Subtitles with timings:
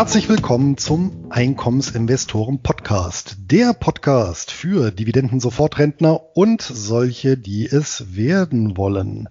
[0.00, 3.36] Herzlich willkommen zum Einkommensinvestoren Podcast.
[3.50, 9.28] Der Podcast für Dividenden-Sofortrentner und solche, die es werden wollen.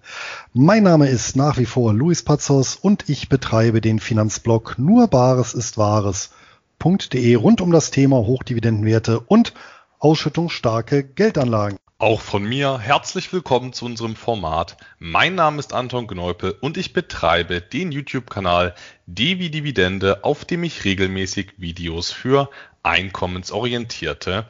[0.52, 5.54] Mein Name ist nach wie vor Luis Pazos und ich betreibe den Finanzblog nur Bares
[5.54, 9.54] ist Wahres.de rund um das Thema Hochdividendenwerte und
[9.98, 11.78] ausschüttungsstarke Geldanlagen.
[12.00, 14.78] Auch von mir herzlich willkommen zu unserem Format.
[14.98, 20.84] Mein Name ist Anton Gneupe und ich betreibe den YouTube-Kanal Devi Dividende, auf dem ich
[20.84, 22.48] regelmäßig Videos für
[22.82, 24.48] einkommensorientierte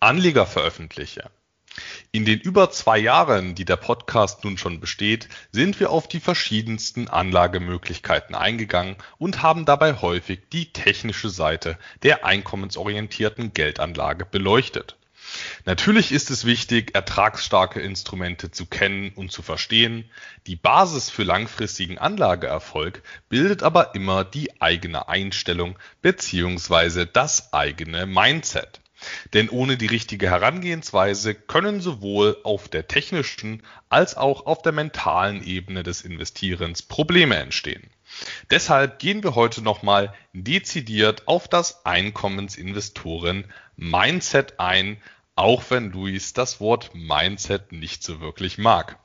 [0.00, 1.30] Anleger veröffentliche.
[2.12, 6.20] In den über zwei Jahren, die der Podcast nun schon besteht, sind wir auf die
[6.20, 14.98] verschiedensten Anlagemöglichkeiten eingegangen und haben dabei häufig die technische Seite der einkommensorientierten Geldanlage beleuchtet.
[15.64, 20.10] Natürlich ist es wichtig, ertragsstarke Instrumente zu kennen und zu verstehen.
[20.46, 27.06] Die Basis für langfristigen Anlageerfolg bildet aber immer die eigene Einstellung bzw.
[27.12, 28.80] das eigene Mindset.
[29.32, 35.42] Denn ohne die richtige Herangehensweise können sowohl auf der technischen als auch auf der mentalen
[35.42, 37.90] Ebene des Investierens Probleme entstehen.
[38.50, 43.44] Deshalb gehen wir heute nochmal dezidiert auf das Einkommensinvestoren
[43.76, 45.00] Mindset ein,
[45.40, 48.98] auch wenn Luis das Wort Mindset nicht so wirklich mag.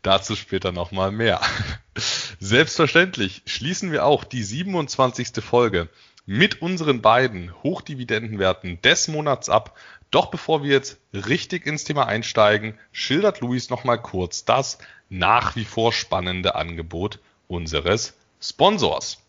[0.00, 1.42] Dazu später nochmal mehr.
[2.40, 5.44] Selbstverständlich schließen wir auch die 27.
[5.44, 5.90] Folge
[6.24, 9.76] mit unseren beiden Hochdividendenwerten des Monats ab.
[10.10, 14.78] Doch bevor wir jetzt richtig ins Thema einsteigen, schildert Luis nochmal kurz das
[15.10, 19.23] nach wie vor spannende Angebot unseres Sponsors.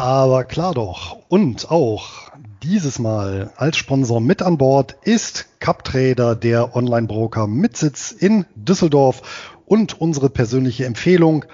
[0.00, 1.18] Aber klar doch.
[1.26, 2.30] Und auch
[2.62, 9.56] dieses Mal als Sponsor mit an Bord ist CupTrader, der Online-Broker mit Sitz in Düsseldorf
[9.66, 11.46] und unsere persönliche Empfehlung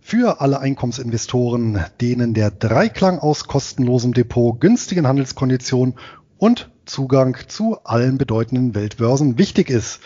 [0.00, 5.96] für alle Einkommensinvestoren, denen der Dreiklang aus kostenlosem Depot, günstigen Handelskonditionen
[6.38, 10.00] und Zugang zu allen bedeutenden Weltbörsen wichtig ist.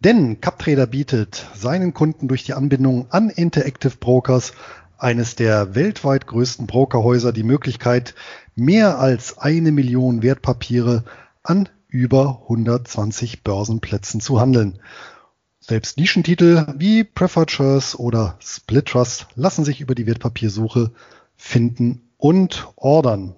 [0.00, 4.52] Denn CupTrader bietet seinen Kunden durch die Anbindung an Interactive Brokers
[4.98, 8.14] eines der weltweit größten Brokerhäuser die Möglichkeit,
[8.54, 11.04] mehr als eine Million Wertpapiere
[11.42, 14.80] an über 120 Börsenplätzen zu handeln.
[15.60, 20.92] Selbst Nischentitel wie Preferred Shares oder Split Trust lassen sich über die Wertpapiersuche
[21.36, 23.36] finden und ordern.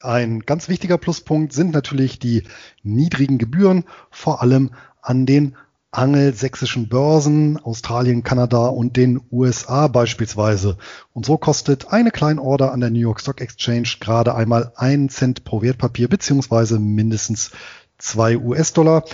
[0.00, 2.44] Ein ganz wichtiger Pluspunkt sind natürlich die
[2.82, 4.70] niedrigen Gebühren, vor allem
[5.02, 5.56] an den
[5.90, 10.76] angelsächsischen Börsen, Australien, Kanada und den USA beispielsweise.
[11.14, 15.44] Und so kostet eine Kleinorder an der New York Stock Exchange gerade einmal einen Cent
[15.44, 17.52] pro Wertpapier beziehungsweise mindestens
[17.96, 19.04] zwei US-Dollar.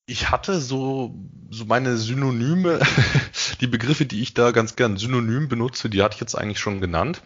[0.07, 1.15] Ich hatte so,
[1.49, 2.79] so meine Synonyme,
[3.59, 6.79] die Begriffe, die ich da ganz gern synonym benutze, die hatte ich jetzt eigentlich schon
[6.79, 7.21] genannt.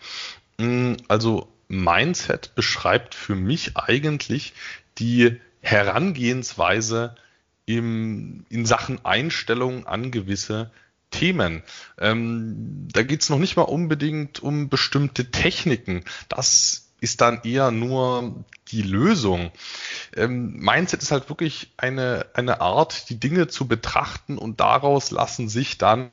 [0.59, 4.53] Mm, also Mindset beschreibt für mich eigentlich
[4.97, 7.15] die Herangehensweise
[7.65, 10.71] im, in Sachen Einstellung an gewisse
[11.11, 11.63] Themen.
[11.97, 16.03] Ähm, da geht es noch nicht mal unbedingt um bestimmte Techniken.
[16.27, 19.51] Das ist dann eher nur die Lösung.
[20.15, 25.47] Ähm, Mindset ist halt wirklich eine, eine Art, die Dinge zu betrachten und daraus lassen
[25.47, 26.09] sich dann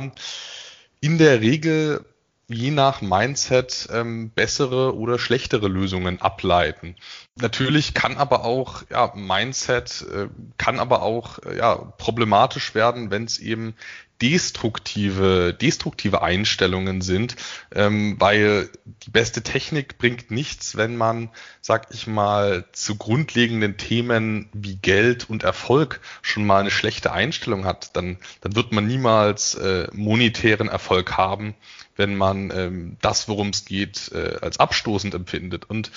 [1.00, 2.04] in der Regel
[2.48, 6.94] je nach Mindset ähm, bessere oder schlechtere Lösungen ableiten.
[7.34, 13.24] Natürlich kann aber auch ja, Mindset äh, kann aber auch äh, ja, problematisch werden, wenn
[13.24, 13.74] es eben
[14.22, 17.36] destruktive, destruktive Einstellungen sind,
[17.74, 18.70] ähm, weil
[19.02, 21.28] die beste Technik bringt nichts, wenn man,
[21.60, 27.66] sag ich mal, zu grundlegenden Themen wie Geld und Erfolg schon mal eine schlechte Einstellung
[27.66, 27.94] hat.
[27.94, 31.54] Dann, dann wird man niemals äh, monetären Erfolg haben,
[31.96, 35.68] wenn man ähm, das, worum es geht, äh, als abstoßend empfindet.
[35.68, 35.90] Und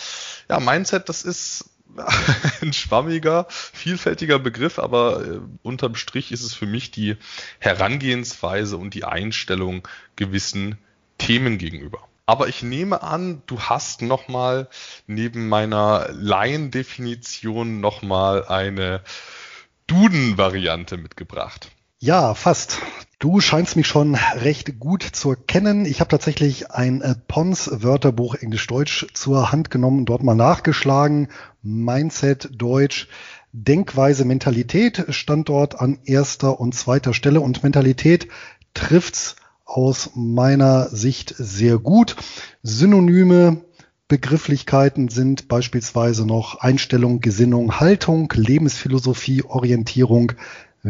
[0.49, 1.69] ja, Mindset, das ist
[2.61, 7.17] ein schwammiger, vielfältiger Begriff, aber äh, unterm Strich ist es für mich die
[7.59, 10.77] Herangehensweise und die Einstellung gewissen
[11.17, 12.07] Themen gegenüber.
[12.25, 14.69] Aber ich nehme an, du hast nochmal
[15.07, 19.01] neben meiner Laiendefinition nochmal eine
[19.87, 21.71] Duden-Variante mitgebracht.
[22.01, 22.77] Ja, fast.
[23.19, 25.85] Du scheinst mich schon recht gut zu kennen.
[25.85, 31.27] Ich habe tatsächlich ein äh, Pons-Wörterbuch Englisch-Deutsch zur Hand genommen, dort mal nachgeschlagen.
[31.61, 33.09] Mindset Deutsch.
[33.51, 38.29] Denkweise Mentalität stand dort an erster und zweiter Stelle und Mentalität
[38.73, 39.35] trifft's
[39.65, 42.15] aus meiner Sicht sehr gut.
[42.63, 43.65] Synonyme
[44.07, 50.31] Begrifflichkeiten sind beispielsweise noch Einstellung, Gesinnung, Haltung, Lebensphilosophie, Orientierung,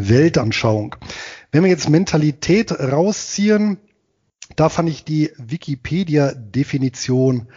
[0.07, 0.95] Weltanschauung.
[1.51, 3.77] Wenn wir jetzt Mentalität rausziehen,
[4.55, 7.47] da fand ich die Wikipedia-Definition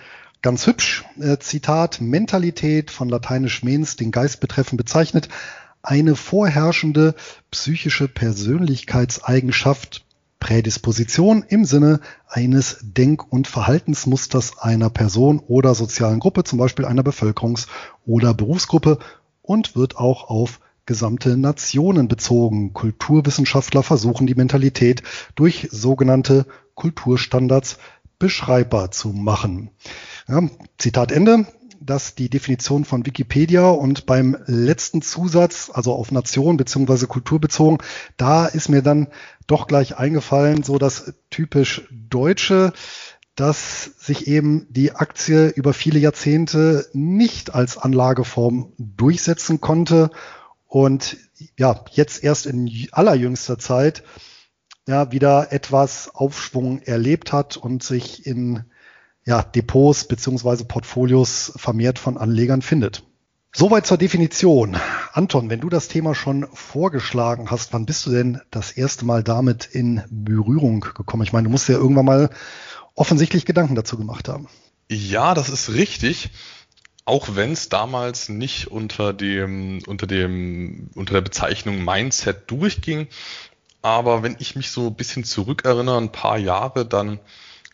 [0.43, 1.05] ganz hübsch.
[1.21, 5.29] Äh, Zitat, Mentalität von lateinisch mens, den Geist betreffend bezeichnet,
[5.83, 7.15] eine vorherrschende
[7.51, 10.05] psychische Persönlichkeitseigenschaft,
[10.39, 17.03] Prädisposition im Sinne eines Denk- und Verhaltensmusters einer Person oder sozialen Gruppe, zum Beispiel einer
[17.03, 17.69] Bevölkerungs-
[18.07, 18.99] oder Berufsgruppe
[19.43, 22.73] und wird auch auf gesamte Nationen bezogen.
[22.73, 25.03] Kulturwissenschaftler versuchen die Mentalität
[25.35, 27.79] durch sogenannte Kulturstandards
[28.19, 29.71] beschreibbar zu machen.
[30.29, 30.43] Ja,
[30.79, 31.47] Zitat Ende.
[31.85, 37.79] Das die Definition von Wikipedia und beim letzten Zusatz, also auf Nation beziehungsweise Kultur bezogen,
[38.17, 39.09] da ist mir dann
[39.49, 42.73] doch gleich eingefallen, so das typisch Deutsche,
[43.35, 50.11] dass sich eben die Aktie über viele Jahrzehnte nicht als Anlageform durchsetzen konnte
[50.73, 51.19] und
[51.59, 54.03] ja, jetzt erst in allerjüngster Zeit
[54.89, 58.65] ja wieder etwas Aufschwung erlebt hat und sich in
[59.27, 63.05] ja, Depots beziehungsweise Portfolios vermehrt von Anlegern findet.
[63.55, 64.79] Soweit zur Definition.
[65.13, 69.23] Anton, wenn du das Thema schon vorgeschlagen hast, wann bist du denn das erste Mal
[69.23, 71.23] damit in Berührung gekommen?
[71.23, 72.31] Ich meine, du musst ja irgendwann mal
[72.95, 74.49] offensichtlich Gedanken dazu gemacht haben.
[74.89, 76.31] Ja, das ist richtig
[77.05, 83.09] auch wenn es damals nicht unter dem, unter dem, unter der Bezeichnung Mindset durchging,
[83.83, 87.19] aber wenn ich mich so ein bisschen zurückerinnere, ein paar Jahre, dann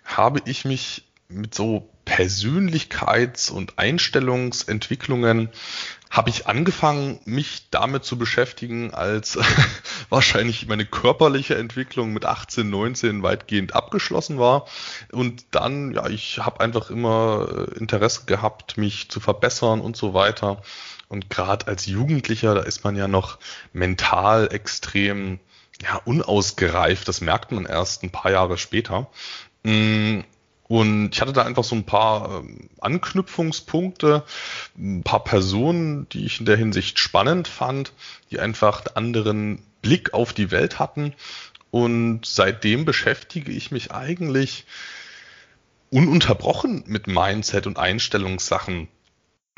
[0.04, 5.50] habe ich mich mit so Persönlichkeits- und Einstellungsentwicklungen
[6.10, 9.38] habe ich angefangen, mich damit zu beschäftigen, als
[10.08, 14.66] wahrscheinlich meine körperliche Entwicklung mit 18, 19 weitgehend abgeschlossen war.
[15.12, 20.14] Und dann, ja, ich habe einfach immer äh, Interesse gehabt, mich zu verbessern und so
[20.14, 20.62] weiter.
[21.08, 23.38] Und gerade als Jugendlicher, da ist man ja noch
[23.72, 25.40] mental extrem
[25.82, 27.08] ja, unausgereift.
[27.08, 29.08] Das merkt man erst ein paar Jahre später.
[30.68, 34.22] Und ich hatte da einfach so ein paar ähm, Anknüpfungspunkte,
[34.76, 37.92] ein paar Personen, die ich in der Hinsicht spannend fand,
[38.30, 41.14] die einfach einen anderen Blick auf die Welt hatten.
[41.70, 44.66] Und seitdem beschäftige ich mich eigentlich
[45.90, 48.88] ununterbrochen mit Mindset und Einstellungssachen.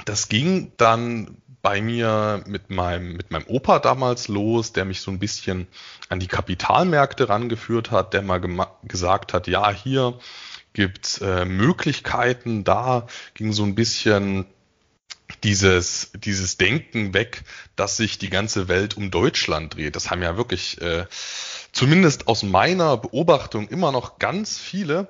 [0.05, 5.11] Das ging dann bei mir mit meinem, mit meinem Opa damals los, der mich so
[5.11, 5.67] ein bisschen
[6.09, 8.40] an die Kapitalmärkte rangeführt hat, der mal
[8.85, 10.19] gesagt hat, ja, hier,
[10.73, 12.65] gibt äh, Möglichkeiten.
[12.65, 14.47] Da ging so ein bisschen
[15.45, 17.43] dieses, dieses Denken weg,
[17.77, 19.97] dass sich die ganze Welt um Deutschland dreht.
[19.97, 21.07] Das haben ja wirklich, äh,
[21.73, 25.09] zumindest aus meiner Beobachtung, immer noch ganz viele.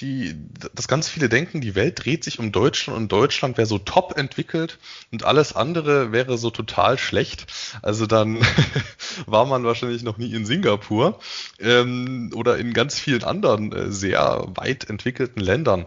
[0.00, 0.34] Die,
[0.74, 4.16] dass ganz viele denken, die Welt dreht sich um Deutschland und Deutschland wäre so top
[4.16, 4.78] entwickelt
[5.12, 7.46] und alles andere wäre so total schlecht.
[7.82, 8.40] Also dann
[9.26, 11.18] war man wahrscheinlich noch nie in Singapur
[11.60, 15.86] ähm, oder in ganz vielen anderen äh, sehr weit entwickelten Ländern.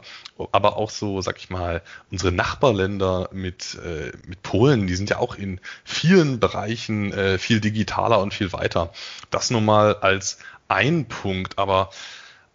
[0.51, 1.81] Aber auch so, sag ich mal,
[2.11, 7.59] unsere Nachbarländer mit, äh, mit Polen, die sind ja auch in vielen Bereichen äh, viel
[7.59, 8.93] digitaler und viel weiter.
[9.31, 11.89] Das nur mal als ein Punkt, aber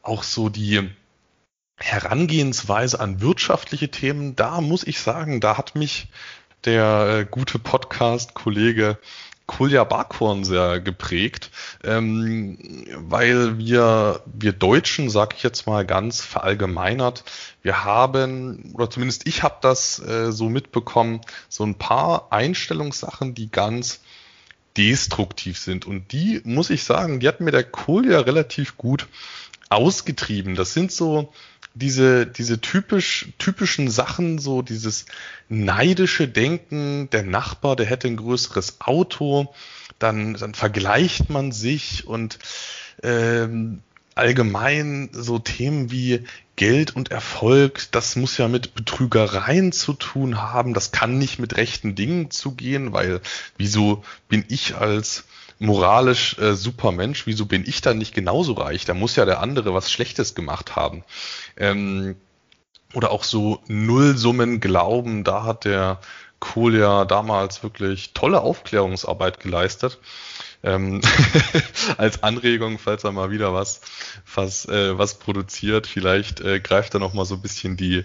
[0.02, 0.90] auch so die
[1.80, 6.08] Herangehensweise an wirtschaftliche Themen, da muss ich sagen, da hat mich
[6.64, 8.98] der äh, gute Podcast-Kollege
[9.50, 11.50] Kulja Barkhorn sehr geprägt,
[11.82, 12.56] ähm,
[12.94, 17.24] weil wir, wir Deutschen, sag ich jetzt mal ganz verallgemeinert,
[17.62, 23.50] wir haben, oder zumindest ich habe das äh, so mitbekommen, so ein paar Einstellungssachen, die
[23.50, 24.02] ganz
[24.76, 25.84] destruktiv sind.
[25.84, 29.08] Und die, muss ich sagen, die hat mir der Kulja relativ gut
[29.68, 30.54] ausgetrieben.
[30.54, 31.32] Das sind so
[31.74, 35.06] diese, diese typisch, typischen Sachen, so dieses
[35.48, 39.54] neidische Denken, der Nachbar, der hätte ein größeres Auto,
[39.98, 42.38] dann, dann vergleicht man sich und
[43.02, 43.82] ähm,
[44.14, 46.24] allgemein so Themen wie
[46.56, 51.56] Geld und Erfolg, das muss ja mit Betrügereien zu tun haben, das kann nicht mit
[51.56, 53.20] rechten Dingen zugehen, weil
[53.56, 55.24] wieso bin ich als
[55.60, 58.86] moralisch äh, super Mensch, wieso bin ich dann nicht genauso reich?
[58.86, 61.04] Da muss ja der andere was Schlechtes gemacht haben.
[61.56, 62.16] Ähm,
[62.94, 66.00] oder auch so Nullsummen glauben, da hat der
[66.40, 69.98] Kohl ja damals wirklich tolle Aufklärungsarbeit geleistet.
[70.62, 71.02] Ähm,
[71.98, 73.82] als Anregung, falls er mal wieder was,
[74.34, 78.04] was, äh, was produziert, vielleicht äh, greift er noch mal so ein bisschen die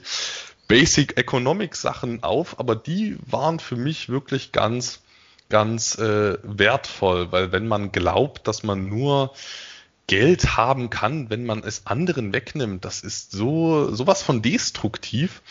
[0.68, 5.02] Basic Economic Sachen auf, aber die waren für mich wirklich ganz
[5.50, 9.34] ganz äh, wertvoll, weil wenn man glaubt, dass man nur
[10.08, 15.42] Geld haben kann, wenn man es anderen wegnimmt, das ist so sowas von destruktiv.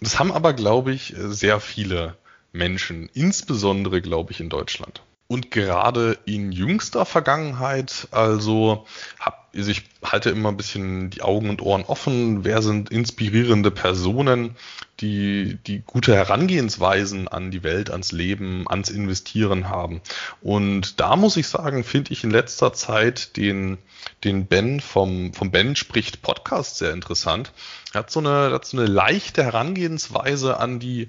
[0.00, 2.16] Das haben aber, glaube ich, sehr viele
[2.52, 5.02] Menschen, insbesondere, glaube ich, in Deutschland.
[5.30, 8.84] Und gerade in jüngster Vergangenheit, also
[9.20, 13.70] hab, also ich halte immer ein bisschen die Augen und Ohren offen, wer sind inspirierende
[13.70, 14.56] Personen,
[14.98, 20.00] die, die gute Herangehensweisen an die Welt, ans Leben, ans Investieren haben.
[20.40, 23.78] Und da muss ich sagen, finde ich in letzter Zeit den,
[24.24, 27.52] den Ben vom, vom Ben spricht Podcast sehr interessant.
[27.92, 31.08] Er hat so eine, hat so eine leichte Herangehensweise an die,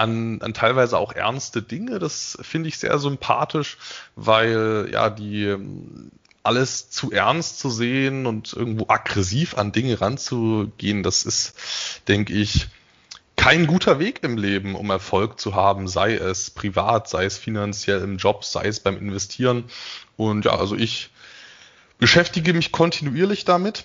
[0.00, 1.98] an, an teilweise auch ernste Dinge.
[1.98, 3.78] Das finde ich sehr sympathisch,
[4.16, 6.10] weil ja die ähm,
[6.42, 11.54] alles zu ernst zu sehen und irgendwo aggressiv an Dinge ranzugehen, das ist,
[12.08, 12.68] denke ich,
[13.36, 18.02] kein guter Weg im Leben, um Erfolg zu haben, sei es privat, sei es finanziell
[18.02, 19.64] im Job, sei es beim Investieren.
[20.16, 21.10] Und ja, also ich
[21.98, 23.84] beschäftige mich kontinuierlich damit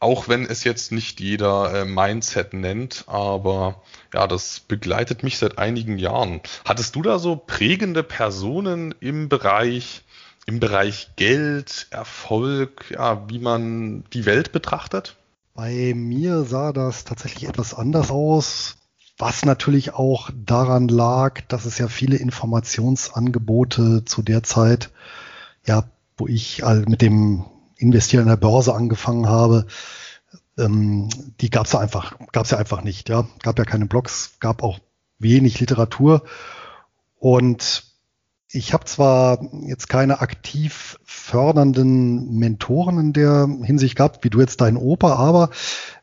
[0.00, 3.82] auch wenn es jetzt nicht jeder äh, Mindset nennt, aber
[4.14, 6.40] ja, das begleitet mich seit einigen Jahren.
[6.64, 10.04] Hattest du da so prägende Personen im Bereich,
[10.46, 15.16] im Bereich Geld, Erfolg, ja, wie man die Welt betrachtet?
[15.54, 18.76] Bei mir sah das tatsächlich etwas anders aus,
[19.18, 24.90] was natürlich auch daran lag, dass es ja viele Informationsangebote zu der Zeit,
[25.66, 25.82] ja,
[26.16, 27.44] wo ich mit dem
[27.78, 29.66] Investieren in der Börse angefangen habe,
[30.58, 31.08] ähm,
[31.40, 33.08] die gab es ja einfach, gab's ja einfach nicht.
[33.08, 34.78] Ja, gab ja keine Blogs, gab auch
[35.18, 36.22] wenig Literatur
[37.18, 37.84] und
[38.50, 44.60] ich habe zwar jetzt keine aktiv fördernden Mentoren in der Hinsicht gehabt, wie du jetzt
[44.62, 45.50] dein Opa, aber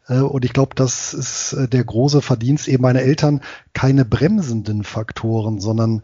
[0.08, 3.42] äh, und ich glaube, das ist äh, der große Verdienst eben meiner Eltern,
[3.74, 6.04] keine bremsenden Faktoren, sondern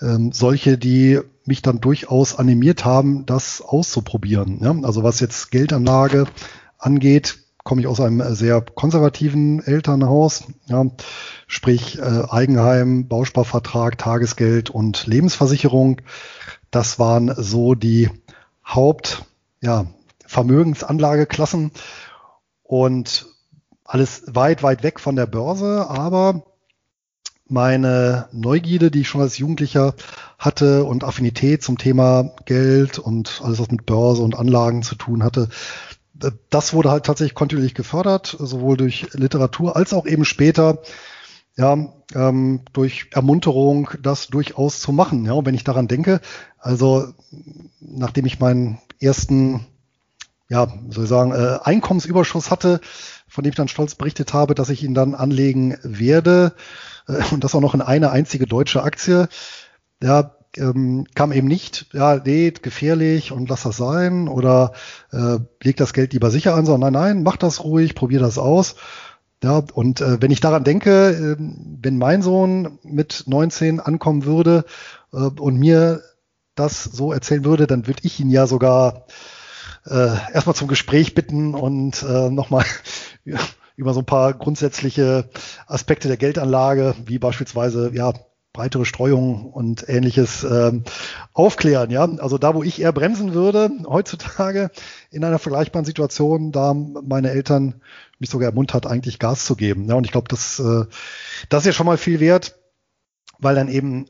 [0.00, 4.60] ähm, solche, die mich dann durchaus animiert haben, das auszuprobieren.
[4.62, 4.74] Ja?
[4.82, 6.26] Also was jetzt Geldanlage
[6.78, 10.86] angeht, komme ich aus einem sehr konservativen Elternhaus, ja,
[11.46, 16.00] sprich äh, Eigenheim, Bausparvertrag, Tagesgeld und Lebensversicherung.
[16.70, 18.08] Das waren so die
[18.66, 19.24] Haupt,
[19.60, 19.86] ja,
[20.26, 21.72] Vermögensanlageklassen
[22.62, 23.26] und
[23.84, 26.44] alles weit, weit weg von der Börse, aber
[27.50, 29.94] meine Neugierde, die ich schon als Jugendlicher
[30.38, 35.22] hatte und Affinität zum Thema Geld und alles, was mit Börse und Anlagen zu tun
[35.22, 35.48] hatte,
[36.50, 40.78] das wurde halt tatsächlich kontinuierlich gefördert, sowohl durch Literatur als auch eben später
[41.56, 41.76] ja,
[42.14, 45.24] ähm, durch Ermunterung, das durchaus zu machen.
[45.24, 46.20] Ja, und wenn ich daran denke,
[46.58, 47.12] also
[47.80, 49.66] nachdem ich meinen ersten,
[50.48, 52.80] ja, soll ich sagen, äh, Einkommensüberschuss hatte,
[53.28, 56.54] von dem ich dann stolz berichtet habe, dass ich ihn dann anlegen werde,
[57.30, 59.28] und das auch noch in eine einzige deutsche Aktie,
[60.02, 64.72] ja, ähm, kam eben nicht, ja, nee, gefährlich und lass das sein oder
[65.12, 68.38] äh, leg das Geld lieber sicher an, sondern nein, nein, mach das ruhig, probier das
[68.38, 68.74] aus.
[69.42, 74.64] Ja, und äh, wenn ich daran denke, äh, wenn mein Sohn mit 19 ankommen würde
[75.12, 76.02] äh, und mir
[76.54, 79.06] das so erzählen würde, dann würde ich ihn ja sogar
[79.86, 82.66] äh, erstmal zum Gespräch bitten und äh, nochmal
[83.80, 85.30] über so ein paar grundsätzliche
[85.66, 88.12] Aspekte der Geldanlage, wie beispielsweise ja
[88.52, 90.84] breitere Streuung und ähnliches ähm,
[91.32, 91.90] aufklären.
[91.90, 94.70] Ja, also da, wo ich eher bremsen würde heutzutage
[95.10, 97.80] in einer vergleichbaren Situation, da meine Eltern
[98.18, 99.88] mich sogar ermuntert, eigentlich Gas zu geben.
[99.88, 100.84] Ja, und ich glaube, das, äh,
[101.48, 102.58] das ist ja schon mal viel wert,
[103.38, 104.06] weil dann eben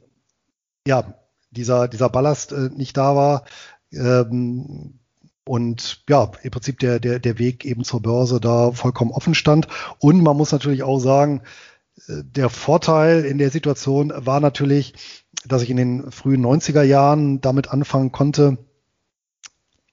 [0.85, 1.15] ja
[1.53, 3.45] dieser dieser Ballast äh, nicht da war.
[3.93, 4.99] Ähm,
[5.45, 9.69] und ja, im Prinzip der, der, der Weg eben zur Börse da vollkommen offen stand.
[9.99, 11.43] Und man muss natürlich auch sagen,
[12.09, 14.95] der Vorteil in der Situation war natürlich,
[15.47, 18.59] dass ich in den frühen 90er Jahren damit anfangen konnte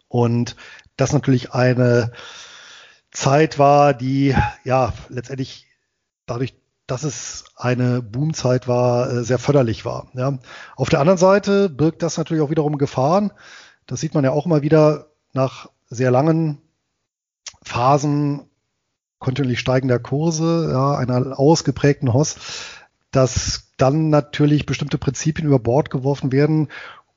[0.07, 0.55] und
[0.95, 2.11] das natürlich eine
[3.11, 5.67] Zeit war, die ja letztendlich
[6.25, 6.55] dadurch,
[6.87, 10.07] dass es eine Boomzeit war, äh, sehr förderlich war.
[10.13, 10.39] Ja.
[10.75, 13.31] Auf der anderen Seite birgt das natürlich auch wiederum Gefahren.
[13.85, 16.59] Das sieht man ja auch immer wieder nach sehr langen
[17.63, 18.43] Phasen
[19.19, 22.35] kontinuierlich steigender Kurse, ja, einer ausgeprägten Hoss,
[23.11, 26.67] dass dann natürlich bestimmte Prinzipien über Bord geworfen werden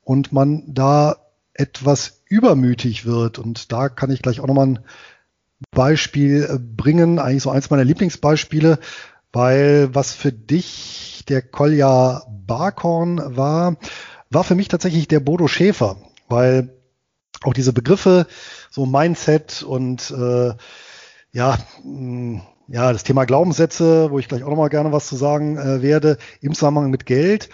[0.03, 1.17] und man da
[1.53, 3.39] etwas übermütig wird.
[3.39, 4.79] Und da kann ich gleich auch nochmal ein
[5.71, 8.79] Beispiel äh, bringen, eigentlich so eins meiner Lieblingsbeispiele,
[9.31, 13.77] weil was für dich der Kolja Barkorn war,
[14.29, 15.97] war für mich tatsächlich der Bodo Schäfer,
[16.29, 16.80] weil
[17.43, 18.27] auch diese Begriffe,
[18.69, 20.53] so Mindset und äh,
[21.31, 25.57] ja, mh, ja, das Thema Glaubenssätze, wo ich gleich auch nochmal gerne was zu sagen
[25.57, 27.49] äh, werde, im Zusammenhang mit Geld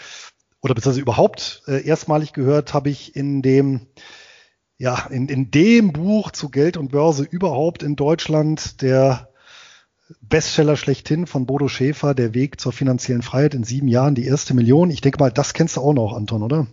[0.62, 3.88] oder beziehungsweise überhaupt äh, erstmalig gehört habe ich in dem
[4.78, 9.30] ja, in, in dem Buch zu Geld und Börse überhaupt in Deutschland, der
[10.22, 14.54] Bestseller schlechthin von Bodo Schäfer, Der Weg zur finanziellen Freiheit in sieben Jahren, die erste
[14.54, 14.90] Million.
[14.90, 16.68] Ich denke mal, das kennst du auch noch, Anton, oder?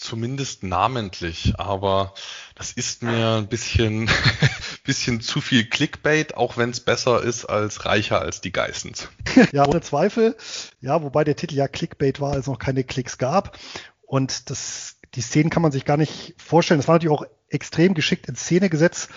[0.00, 2.14] Zumindest namentlich, aber
[2.54, 4.08] das ist mir ein bisschen,
[4.84, 9.10] bisschen zu viel Clickbait, auch wenn es besser ist als reicher als die Geissens.
[9.52, 10.36] ja, ohne Zweifel.
[10.80, 13.58] Ja, wobei der Titel ja Clickbait war, als es noch keine Klicks gab.
[14.00, 16.80] Und das, die Szenen kann man sich gar nicht vorstellen.
[16.80, 19.10] Das war natürlich auch extrem geschickt in Szene gesetzt.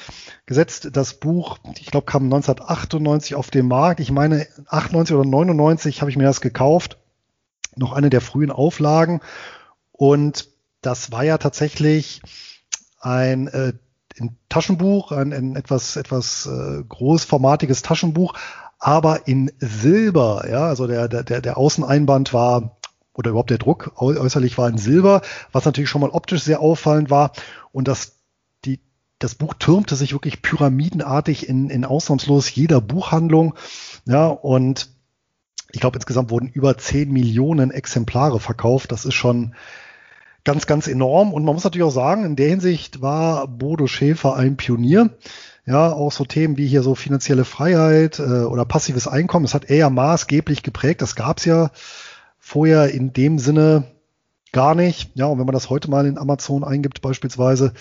[0.45, 0.89] gesetzt.
[0.91, 4.01] Das Buch, ich glaube, kam 1998 auf den Markt.
[4.01, 6.97] Ich meine, 98 oder 99 habe ich mir das gekauft.
[7.77, 9.21] Noch eine der frühen Auflagen.
[9.93, 10.52] Und
[10.85, 12.21] das war ja tatsächlich
[12.99, 13.73] ein, äh,
[14.19, 18.35] ein Taschenbuch, ein, ein etwas, etwas äh, großformatiges Taschenbuch,
[18.79, 20.45] aber in Silber.
[20.49, 22.77] Ja, also der, der, der Außeneinband war
[23.13, 27.09] oder überhaupt der Druck äußerlich war in Silber, was natürlich schon mal optisch sehr auffallend
[27.09, 27.31] war.
[27.71, 28.17] Und das,
[28.65, 28.79] die,
[29.19, 33.53] das Buch türmte sich wirklich pyramidenartig in, in ausnahmslos jeder Buchhandlung.
[34.05, 34.89] Ja, und
[35.71, 38.91] ich glaube, insgesamt wurden über 10 Millionen Exemplare verkauft.
[38.91, 39.55] Das ist schon
[40.43, 41.33] ganz, ganz enorm.
[41.33, 45.09] Und man muss natürlich auch sagen, in der Hinsicht war Bodo Schäfer ein Pionier.
[45.65, 49.69] Ja, auch so Themen wie hier so finanzielle Freiheit äh, oder passives Einkommen, das hat
[49.69, 51.01] er ja maßgeblich geprägt.
[51.01, 51.71] Das gab es ja
[52.37, 53.85] vorher in dem Sinne
[54.51, 55.11] gar nicht.
[55.15, 57.73] Ja, und wenn man das heute mal in Amazon eingibt beispielsweise,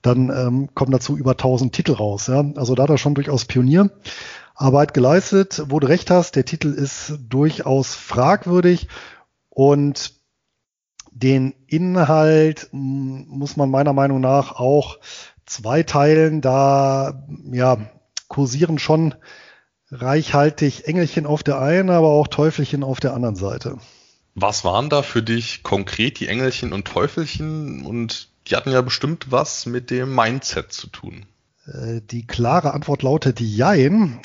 [0.00, 2.28] dann ähm, kommen dazu über 1000 Titel raus.
[2.28, 5.62] Ja, also da hat er schon durchaus Pionierarbeit geleistet.
[5.68, 8.88] Wo du recht hast, der Titel ist durchaus fragwürdig
[9.50, 10.17] und
[11.22, 14.98] den Inhalt muss man meiner Meinung nach auch
[15.46, 16.40] zweiteilen.
[16.40, 17.78] Da ja,
[18.28, 19.14] kursieren schon
[19.90, 23.78] reichhaltig Engelchen auf der einen, aber auch Teufelchen auf der anderen Seite.
[24.34, 27.84] Was waren da für dich konkret die Engelchen und Teufelchen?
[27.84, 31.26] Und die hatten ja bestimmt was mit dem Mindset zu tun.
[31.66, 34.20] Äh, die klare Antwort lautet Jein.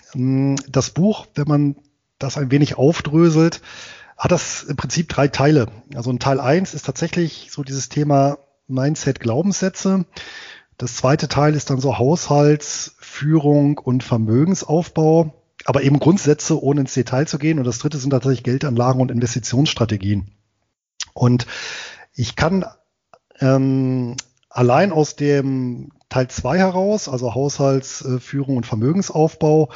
[0.67, 1.75] Das Buch, wenn man
[2.19, 3.62] das ein wenig aufdröselt,
[4.23, 5.67] hat das im Prinzip drei Teile.
[5.95, 10.05] Also ein Teil eins ist tatsächlich so dieses Thema Mindset, Glaubenssätze.
[10.77, 15.33] Das zweite Teil ist dann so Haushaltsführung und Vermögensaufbau,
[15.65, 17.59] aber eben Grundsätze, ohne ins Detail zu gehen.
[17.59, 20.31] Und das dritte sind tatsächlich Geldanlagen und Investitionsstrategien.
[21.13, 21.45] Und
[22.13, 22.63] ich kann
[23.41, 24.15] ähm,
[24.49, 29.69] allein aus dem Teil zwei heraus, also Haushaltsführung und Vermögensaufbau,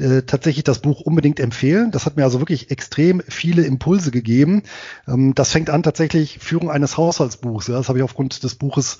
[0.00, 1.90] äh, tatsächlich das Buch unbedingt empfehlen.
[1.90, 4.62] Das hat mir also wirklich extrem viele Impulse gegeben.
[5.06, 7.68] Ähm, das fängt an tatsächlich Führung eines Haushaltsbuchs.
[7.68, 8.98] Ja, das habe ich aufgrund des Buches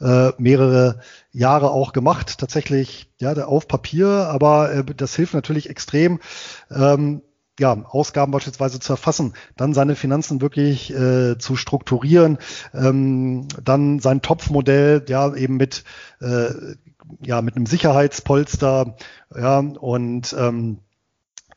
[0.00, 1.00] äh, mehrere
[1.32, 2.38] Jahre auch gemacht.
[2.38, 6.20] Tatsächlich, ja, auf Papier, aber äh, das hilft natürlich extrem.
[6.70, 7.22] Ähm,
[7.58, 12.38] ja, Ausgaben beispielsweise zu erfassen, dann seine Finanzen wirklich äh, zu strukturieren,
[12.72, 15.84] ähm, dann sein Topfmodell, ja, eben mit,
[16.20, 16.50] äh,
[17.20, 18.96] ja, mit einem Sicherheitspolster,
[19.34, 20.78] ja, und ähm,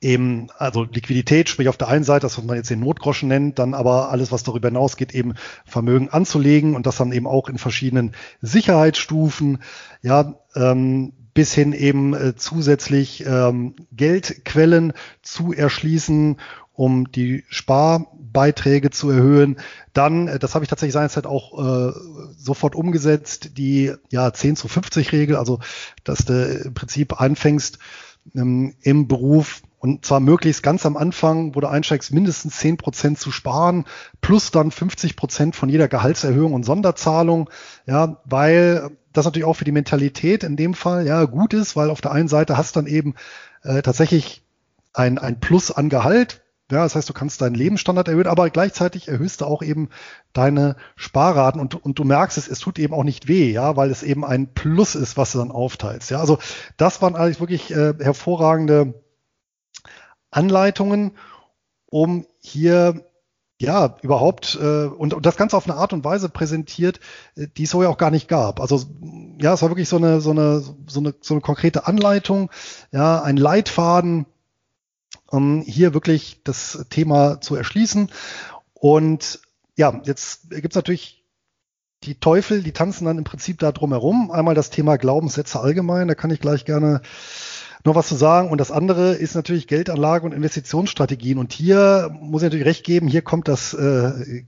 [0.01, 3.60] eben, also Liquidität, sprich auf der einen Seite, das, was man jetzt den Notgroschen nennt,
[3.60, 7.60] dann aber alles, was darüber hinausgeht, eben Vermögen anzulegen und das dann eben auch in
[7.60, 9.60] verschiedenen Sicherheitsstufen,
[10.01, 16.38] ja, ähm, bis hin eben äh, zusätzlich ähm, Geldquellen zu erschließen,
[16.82, 19.58] um die Sparbeiträge zu erhöhen.
[19.94, 21.91] Dann, äh, das habe ich tatsächlich seinerzeit auch äh,
[22.36, 25.60] sofort umgesetzt, die ja 10 zu 50 Regel, also
[26.04, 27.78] dass du im Prinzip anfängst
[28.34, 33.20] ähm, im Beruf und zwar möglichst ganz am Anfang, wo du einsteigst, mindestens 10 Prozent
[33.20, 33.86] zu sparen,
[34.22, 37.52] plus dann 50 Prozent von jeder Gehaltserhöhung und Sonderzahlung.
[37.86, 41.91] Ja, weil das natürlich auch für die Mentalität in dem Fall ja gut ist, weil
[41.91, 43.13] auf der einen Seite hast dann eben
[43.62, 44.44] äh, tatsächlich
[44.94, 46.40] ein, ein Plus an Gehalt.
[46.71, 49.89] Ja, das heißt, du kannst deinen Lebensstandard erhöhen, aber gleichzeitig erhöhst du auch eben
[50.34, 53.91] deine Sparraten und, und du merkst es, es tut eben auch nicht weh, ja, weil
[53.91, 56.10] es eben ein Plus ist, was du dann aufteilst.
[56.12, 56.39] Ja, also
[56.77, 58.93] das waren eigentlich wirklich äh, hervorragende
[60.31, 61.12] Anleitungen,
[61.88, 63.05] um hier
[63.62, 66.99] ja, überhaupt äh, und, und das Ganze auf eine Art und Weise präsentiert,
[67.36, 68.60] äh, die es so ja auch gar nicht gab.
[68.60, 68.81] Also
[69.39, 72.49] ja, es war wirklich so eine so eine so eine so eine konkrete Anleitung,
[72.91, 74.25] ja, ein Leitfaden,
[75.32, 78.12] um hier wirklich das Thema zu erschließen.
[78.74, 79.39] Und
[79.78, 81.24] ja, jetzt gibt's natürlich
[82.04, 84.32] die Teufel, die tanzen dann im Prinzip da drumherum.
[84.32, 87.02] Einmal das Thema Glaubenssätze allgemein, da kann ich gleich gerne
[87.84, 88.50] noch was zu sagen.
[88.50, 91.38] Und das andere ist natürlich Geldanlage und Investitionsstrategien.
[91.38, 94.44] Und hier muss ich natürlich recht geben, hier kommt das äh,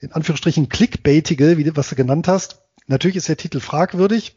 [0.00, 2.62] in Anführungsstrichen Clickbaitige, wie was du genannt hast.
[2.86, 4.36] Natürlich ist der Titel fragwürdig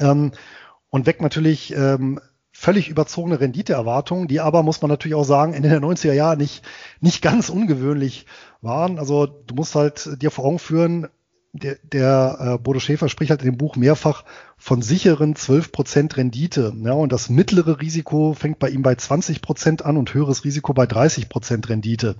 [0.00, 0.32] ähm,
[0.88, 2.20] und weckt natürlich ähm,
[2.60, 6.62] völlig überzogene Renditeerwartungen, die aber, muss man natürlich auch sagen, Ende der 90er Jahre nicht,
[7.00, 8.26] nicht ganz ungewöhnlich
[8.60, 8.98] waren.
[8.98, 11.08] Also du musst halt dir vor Augen führen,
[11.54, 14.24] der, der äh, Bodo Schäfer spricht halt in dem Buch mehrfach
[14.58, 16.74] von sicheren 12% Rendite.
[16.84, 20.84] Ja, und das mittlere Risiko fängt bei ihm bei 20% an und höheres Risiko bei
[20.84, 22.16] 30% Rendite.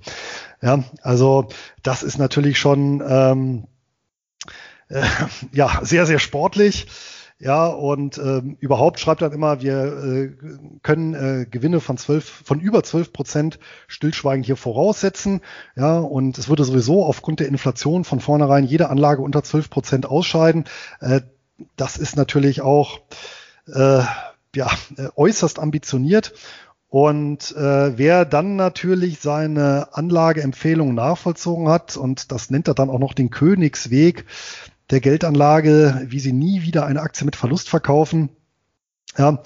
[0.59, 1.49] Ja, also
[1.83, 3.67] das ist natürlich schon ähm,
[4.89, 5.03] äh,
[5.53, 6.87] ja sehr, sehr sportlich.
[7.43, 10.29] Ja, und ähm, überhaupt schreibt er immer, wir äh,
[10.83, 15.41] können äh, Gewinne von zwölf, von über zwölf Prozent stillschweigend hier voraussetzen.
[15.75, 20.05] Ja, und es würde sowieso aufgrund der Inflation von vornherein jede Anlage unter zwölf Prozent
[20.05, 20.65] ausscheiden.
[20.99, 21.21] Äh,
[21.77, 22.99] das ist natürlich auch
[23.65, 24.03] äh,
[24.55, 26.33] ja, äh, äußerst ambitioniert.
[26.89, 32.99] Und äh, wer dann natürlich seine Anlageempfehlung nachvollzogen hat, und das nennt er dann auch
[32.99, 34.25] noch den Königsweg,
[34.91, 38.29] der Geldanlage, wie sie nie wieder eine Aktie mit Verlust verkaufen.
[39.17, 39.41] Ja,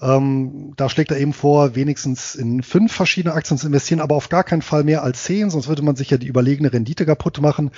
[0.00, 4.28] ähm, da schlägt er eben vor, wenigstens in fünf verschiedene Aktien zu investieren, aber auf
[4.28, 7.40] gar keinen Fall mehr als zehn, sonst würde man sich ja die überlegene Rendite kaputt
[7.40, 7.70] machen.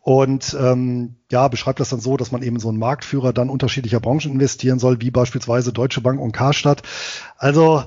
[0.00, 4.00] Und ähm, ja, beschreibt das dann so, dass man eben so einen Marktführer dann unterschiedlicher
[4.00, 6.82] Branchen investieren soll, wie beispielsweise Deutsche Bank und Karstadt.
[7.38, 7.84] Also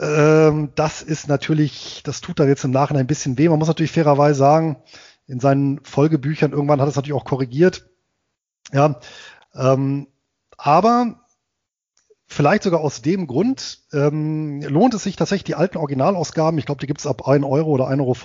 [0.00, 3.48] ähm, das ist natürlich, das tut dann jetzt im Nachhinein ein bisschen weh.
[3.48, 4.76] Man muss natürlich fairerweise sagen,
[5.28, 6.52] in seinen Folgebüchern.
[6.52, 7.88] Irgendwann hat es natürlich auch korrigiert.
[8.72, 8.98] Ja,
[9.54, 10.08] ähm,
[10.56, 11.20] aber
[12.26, 16.58] vielleicht sogar aus dem Grund ähm, lohnt es sich tatsächlich die alten Originalausgaben.
[16.58, 18.16] Ich glaube, die gibt es ab 1 Euro oder 1,50 Euro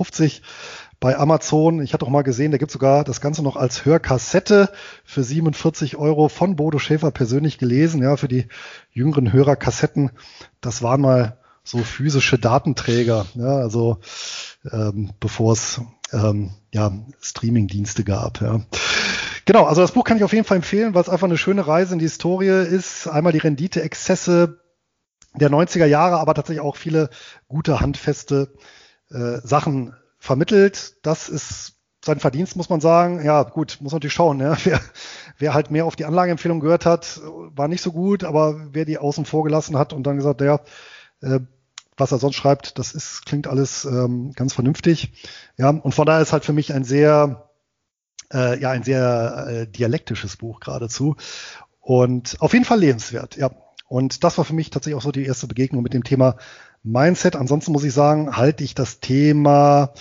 [0.99, 1.81] bei Amazon.
[1.81, 4.69] Ich hatte auch mal gesehen, da gibt es sogar das Ganze noch als Hörkassette
[5.03, 8.01] für 47 Euro von Bodo Schäfer persönlich gelesen.
[8.01, 8.47] Ja, für die
[8.91, 10.11] jüngeren Hörerkassetten.
[10.61, 13.25] Das waren mal so physische Datenträger.
[13.35, 13.99] Ja, also
[14.69, 15.81] ähm, bevor es
[16.13, 18.41] ähm, ja, Streaming-Dienste gab.
[18.41, 18.62] Ja.
[19.45, 21.67] Genau, also das Buch kann ich auf jeden Fall empfehlen, weil es einfach eine schöne
[21.67, 23.08] Reise in die Historie ist.
[23.08, 24.60] Einmal die Rendite-Exzesse
[25.36, 27.10] der 90er Jahre, aber tatsächlich auch viele
[27.47, 28.54] gute, handfeste
[29.10, 30.95] äh, Sachen vermittelt.
[31.06, 31.73] Das ist
[32.06, 33.23] sein Verdienst, muss man sagen.
[33.23, 34.39] Ja, gut, muss natürlich schauen.
[34.39, 34.56] Ja.
[34.63, 34.80] Wer,
[35.39, 38.97] wer halt mehr auf die Anlageempfehlung gehört hat, war nicht so gut, aber wer die
[38.97, 40.60] außen vor gelassen hat und dann gesagt, ja,
[41.21, 41.39] äh,
[41.97, 45.12] was er sonst schreibt, das ist, klingt alles ähm, ganz vernünftig.
[45.58, 47.49] Ja, und von daher ist halt für mich ein sehr,
[48.32, 51.15] äh, ja, ein sehr äh, dialektisches Buch geradezu.
[51.79, 53.51] Und auf jeden Fall lebenswert, ja.
[53.88, 56.38] Und das war für mich tatsächlich auch so die erste Begegnung mit dem Thema
[56.82, 57.36] Mindset.
[57.36, 59.93] Ansonsten muss ich sagen, halte ich das Thema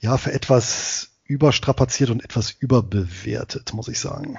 [0.00, 4.38] ja für etwas überstrapaziert und etwas überbewertet, muss ich sagen.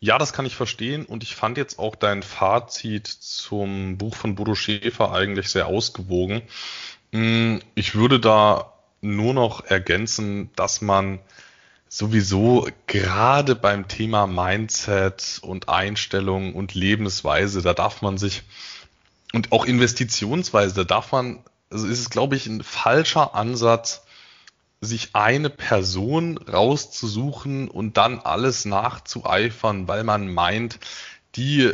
[0.00, 4.34] Ja, das kann ich verstehen und ich fand jetzt auch dein Fazit zum Buch von
[4.34, 6.42] Bodo Schäfer eigentlich sehr ausgewogen.
[7.12, 11.18] Hm, ich würde da nur noch ergänzen, dass man
[11.88, 18.42] sowieso gerade beim Thema Mindset und Einstellung und Lebensweise, da darf man sich
[19.32, 24.02] und auch Investitionsweise, da darf man also ist es, glaube ich, ein falscher Ansatz,
[24.80, 30.78] sich eine Person rauszusuchen und dann alles nachzueifern, weil man meint,
[31.36, 31.70] die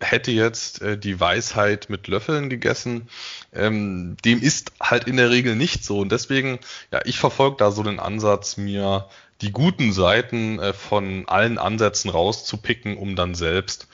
[0.00, 3.08] hätte jetzt äh, die Weisheit mit Löffeln gegessen.
[3.52, 5.98] Ähm, dem ist halt in der Regel nicht so.
[6.00, 6.58] Und deswegen,
[6.92, 9.08] ja, ich verfolge da so den Ansatz, mir
[9.40, 13.88] die guten Seiten äh, von allen Ansätzen rauszupicken, um dann selbst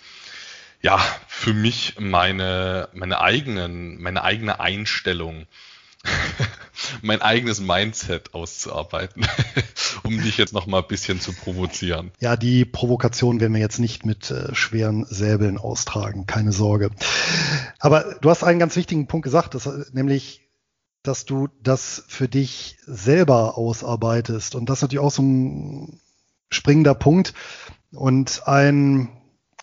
[0.82, 5.46] ja, für mich meine, meine eigenen, meine eigene Einstellung
[7.02, 9.26] mein eigenes Mindset auszuarbeiten,
[10.02, 12.10] um dich jetzt noch mal ein bisschen zu provozieren.
[12.20, 16.90] Ja, die Provokation werden wir jetzt nicht mit äh, schweren Säbeln austragen, keine Sorge.
[17.78, 20.42] Aber du hast einen ganz wichtigen Punkt gesagt, dass, nämlich,
[21.02, 24.54] dass du das für dich selber ausarbeitest.
[24.54, 26.00] Und das ist natürlich auch so ein
[26.50, 27.34] springender Punkt.
[27.92, 29.08] Und ein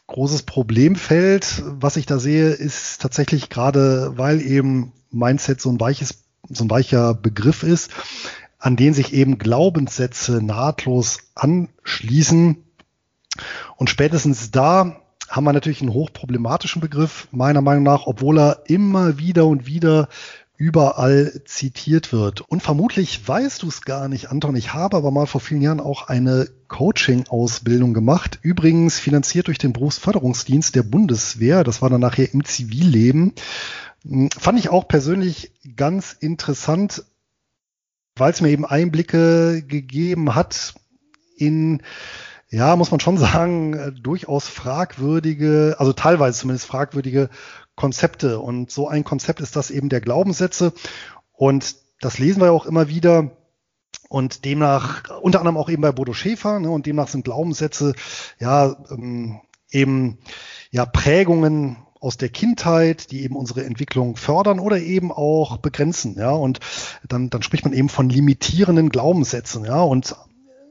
[0.08, 6.27] großes Problemfeld, was ich da sehe, ist tatsächlich gerade, weil eben Mindset so ein weiches
[6.50, 7.92] so ein weicher Begriff ist,
[8.60, 12.64] an den sich eben Glaubenssätze nahtlos anschließen.
[13.76, 19.18] Und spätestens da haben wir natürlich einen hochproblematischen Begriff, meiner Meinung nach, obwohl er immer
[19.18, 20.08] wieder und wieder
[20.58, 22.42] überall zitiert wird.
[22.42, 24.56] Und vermutlich weißt du es gar nicht, Anton.
[24.56, 28.40] Ich habe aber mal vor vielen Jahren auch eine Coaching-Ausbildung gemacht.
[28.42, 31.64] Übrigens finanziert durch den Berufsförderungsdienst der Bundeswehr.
[31.64, 33.34] Das war dann nachher im Zivilleben.
[34.08, 37.04] Hm, fand ich auch persönlich ganz interessant,
[38.16, 40.76] weil es mir eben Einblicke gegeben hat
[41.36, 41.84] in,
[42.50, 47.30] ja, muss man schon sagen, äh, durchaus fragwürdige, also teilweise zumindest fragwürdige
[47.76, 48.40] Konzepte.
[48.40, 50.74] Und so ein Konzept ist das eben der Glaubenssätze.
[51.32, 53.32] Und das lesen wir auch immer wieder.
[54.10, 57.94] Und demnach, unter anderem auch eben bei Bodo Schäfer, ne, und demnach sind Glaubenssätze
[58.40, 60.20] ja ähm, eben
[60.72, 66.32] ja Prägungen aus der Kindheit, die eben unsere Entwicklung fördern oder eben auch begrenzen, ja.
[66.32, 66.60] Und
[67.08, 69.82] dann, dann spricht man eben von limitierenden Glaubenssätzen, ja.
[69.82, 70.16] Und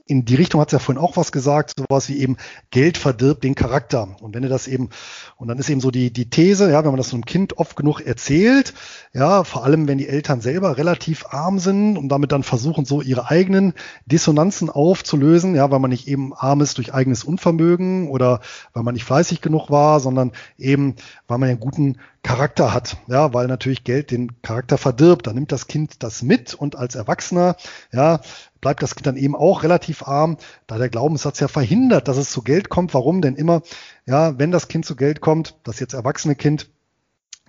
[0.09, 2.37] in die Richtung hat es ja vorhin auch was gesagt, sowas wie eben
[2.71, 4.17] Geld verdirbt den Charakter.
[4.21, 4.91] Und wenn du das eben,
[5.37, 7.75] und dann ist eben so die, die These, ja, wenn man das einem Kind oft
[7.75, 8.73] genug erzählt,
[9.13, 13.03] ja, vor allem wenn die Eltern selber relativ arm sind und damit dann versuchen, so
[13.03, 13.75] ihre eigenen
[14.07, 18.41] Dissonanzen aufzulösen, ja, weil man nicht eben arm ist durch eigenes Unvermögen oder
[18.73, 20.95] weil man nicht fleißig genug war, sondern eben,
[21.27, 25.29] weil man einen guten Charakter hat, ja, weil natürlich Geld den Charakter verdirbt.
[25.29, 27.55] Dann nimmt das Kind das mit und als Erwachsener,
[27.93, 28.21] ja,
[28.61, 30.37] bleibt das Kind dann eben auch relativ arm,
[30.67, 32.95] da der Glaubenssatz ja verhindert, dass es zu Geld kommt.
[32.95, 33.23] Warum?
[33.23, 33.63] Denn immer,
[34.07, 36.69] ja, wenn das Kind zu Geld kommt, das jetzt erwachsene Kind,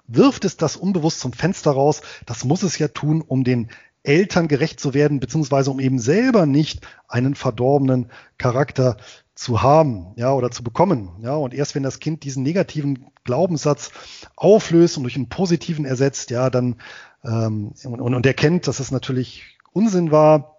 [0.06, 2.04] wirft es das unbewusst zum Fenster raus.
[2.28, 3.70] Das muss es ja tun, um den
[4.04, 8.98] Eltern gerecht zu werden, beziehungsweise um eben selber nicht einen verdorbenen Charakter
[9.38, 11.36] zu haben, ja, oder zu bekommen, ja.
[11.36, 13.92] Und erst wenn das Kind diesen negativen Glaubenssatz
[14.36, 16.78] auflöst und durch einen positiven ersetzt, ja, dann
[17.24, 20.58] ähm, und, und erkennt, dass es natürlich Unsinn war,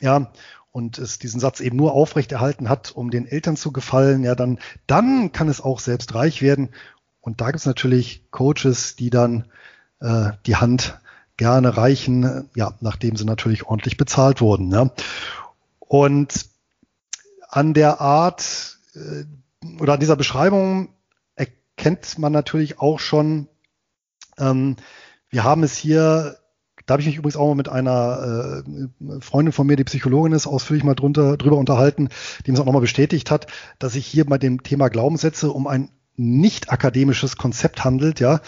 [0.00, 0.32] ja,
[0.72, 4.58] und es diesen Satz eben nur aufrechterhalten hat, um den Eltern zu gefallen, ja, dann,
[4.88, 6.70] dann kann es auch selbst reich werden.
[7.20, 9.44] Und da gibt es natürlich Coaches, die dann
[10.00, 10.98] äh, die Hand
[11.36, 14.72] gerne reichen, ja, nachdem sie natürlich ordentlich bezahlt wurden.
[14.72, 14.90] Ja.
[15.78, 16.49] Und
[17.50, 19.24] an der Art äh,
[19.80, 20.94] oder an dieser Beschreibung
[21.34, 23.48] erkennt man natürlich auch schon,
[24.38, 24.76] ähm,
[25.28, 26.36] wir haben es hier
[26.90, 30.32] da habe ich mich übrigens auch mal mit einer äh, Freundin von mir, die Psychologin
[30.32, 32.08] ist, ausführlich mal drunter, drüber unterhalten,
[32.44, 33.46] die mir es auch nochmal bestätigt hat,
[33.78, 38.18] dass sich hier bei dem Thema Glaubenssätze um ein nicht akademisches Konzept handelt.
[38.18, 38.40] Ja,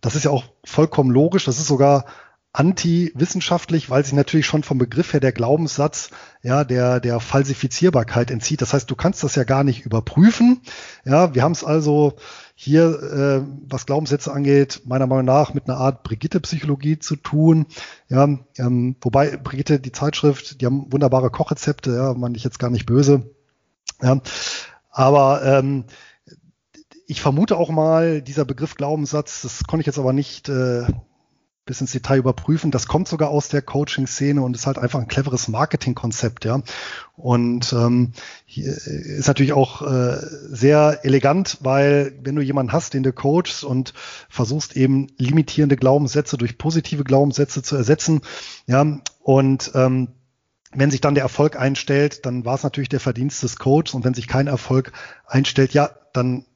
[0.00, 1.44] das ist ja auch vollkommen logisch.
[1.44, 2.06] Das ist sogar
[2.52, 6.10] anti-wissenschaftlich, weil sich natürlich schon vom Begriff her der Glaubenssatz
[6.42, 8.60] ja der der Falsifizierbarkeit entzieht.
[8.60, 10.60] Das heißt, du kannst das ja gar nicht überprüfen.
[11.04, 12.16] Ja, wir haben es also
[12.56, 17.66] hier, äh, was Glaubenssätze angeht, meiner Meinung nach mit einer Art Brigitte-Psychologie zu tun.
[18.08, 22.70] Ja, ähm, wobei Brigitte, die Zeitschrift, die haben wunderbare Kochrezepte, ja, meine ich jetzt gar
[22.70, 23.30] nicht böse.
[24.02, 24.20] Ja,
[24.90, 25.84] aber ähm,
[27.06, 30.82] ich vermute auch mal, dieser Begriff Glaubenssatz, das konnte ich jetzt aber nicht äh,
[31.66, 32.70] bis ins Detail überprüfen.
[32.70, 36.62] Das kommt sogar aus der Coaching-Szene und ist halt einfach ein cleveres Marketingkonzept, ja.
[37.16, 38.12] Und ähm,
[38.46, 40.16] ist natürlich auch äh,
[40.48, 43.92] sehr elegant, weil wenn du jemanden hast, den du coachst und
[44.28, 48.22] versuchst eben limitierende Glaubenssätze durch positive Glaubenssätze zu ersetzen,
[48.66, 48.84] ja,
[49.20, 50.08] und ähm,
[50.72, 54.04] wenn sich dann der Erfolg einstellt, dann war es natürlich der Verdienst des Coaches und
[54.04, 54.92] wenn sich kein Erfolg
[55.26, 56.46] einstellt, ja, dann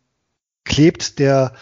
[0.64, 1.53] klebt der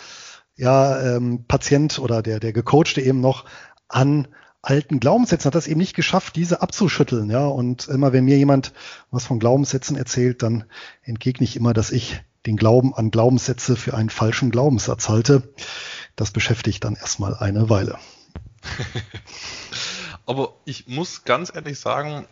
[0.57, 3.45] ja, ähm, Patient oder der, der Gecoachte eben noch
[3.88, 4.29] an
[4.62, 7.47] alten Glaubenssätzen, hat das eben nicht geschafft, diese abzuschütteln, ja.
[7.47, 8.73] Und immer wenn mir jemand
[9.11, 10.65] was von Glaubenssätzen erzählt, dann
[11.03, 15.53] entgegne ich immer, dass ich den Glauben an Glaubenssätze für einen falschen Glaubenssatz halte.
[16.17, 17.99] Das beschäftigt dann erstmal eine Weile.
[20.27, 22.27] Aber ich muss ganz ehrlich sagen,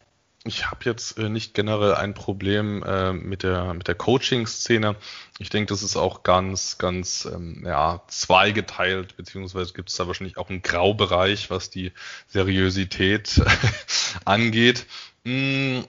[0.44, 4.96] ich habe jetzt äh, nicht generell ein Problem äh, mit der mit der Coaching-Szene.
[5.38, 10.38] Ich denke, das ist auch ganz ganz ähm, ja zweigeteilt, beziehungsweise gibt es da wahrscheinlich
[10.38, 11.92] auch einen Graubereich, was die
[12.29, 13.42] Seriosität
[14.24, 14.87] angeht.
[15.24, 15.81] Mm,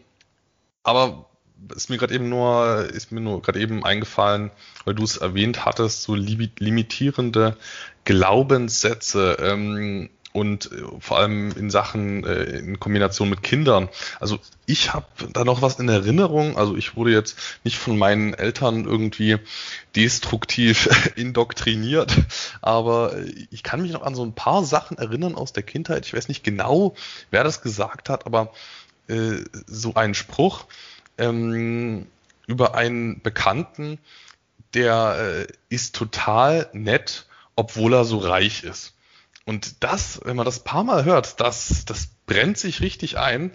[0.84, 1.30] aber
[1.74, 4.52] ist mir gerade eben nur ist mir nur gerade eben eingefallen,
[4.84, 7.56] weil du es erwähnt hattest, so limitierende
[8.04, 9.38] Glaubenssätze.
[9.40, 13.90] Ähm, und äh, vor allem in Sachen äh, in Kombination mit Kindern.
[14.20, 16.58] Also ich habe da noch was in Erinnerung.
[16.58, 19.38] Also ich wurde jetzt nicht von meinen Eltern irgendwie
[19.96, 22.16] destruktiv indoktriniert,
[22.62, 23.16] aber
[23.50, 26.06] ich kann mich noch an so ein paar Sachen erinnern aus der Kindheit.
[26.06, 26.96] Ich weiß nicht genau,
[27.30, 28.54] wer das gesagt hat, aber
[29.08, 30.66] äh, so ein Spruch
[31.18, 32.08] ähm,
[32.48, 34.00] über einen Bekannten,
[34.74, 38.94] der äh, ist total nett, obwohl er so reich ist.
[39.46, 43.52] Und das, wenn man das paar Mal hört, das, das brennt sich richtig ein.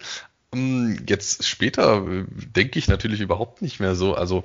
[0.53, 4.13] Ähm, jetzt später äh, denke ich natürlich überhaupt nicht mehr so.
[4.13, 4.43] Also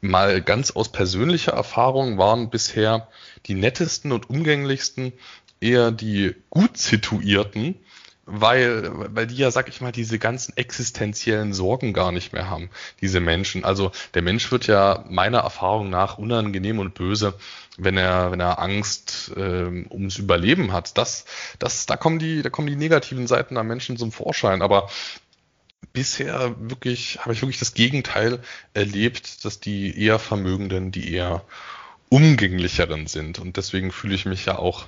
[0.00, 3.08] mal ganz aus persönlicher Erfahrung waren bisher
[3.46, 5.12] die nettesten und umgänglichsten
[5.60, 7.76] eher die gut situierten,
[8.24, 12.70] weil, weil die ja, sag ich mal, diese ganzen existenziellen Sorgen gar nicht mehr haben,
[13.00, 13.64] diese Menschen.
[13.64, 17.34] Also der Mensch wird ja meiner Erfahrung nach unangenehm und böse,
[17.78, 20.96] wenn er, wenn er Angst ähm, ums Überleben hat.
[20.98, 21.24] Das,
[21.58, 24.62] das, da kommen die, da kommen die negativen Seiten am Menschen zum Vorschein.
[24.62, 24.88] Aber
[25.92, 28.40] bisher wirklich, habe ich wirklich das Gegenteil
[28.72, 31.44] erlebt, dass die eher Vermögenden, die eher
[32.08, 33.40] umgänglicheren sind.
[33.40, 34.86] Und deswegen fühle ich mich ja auch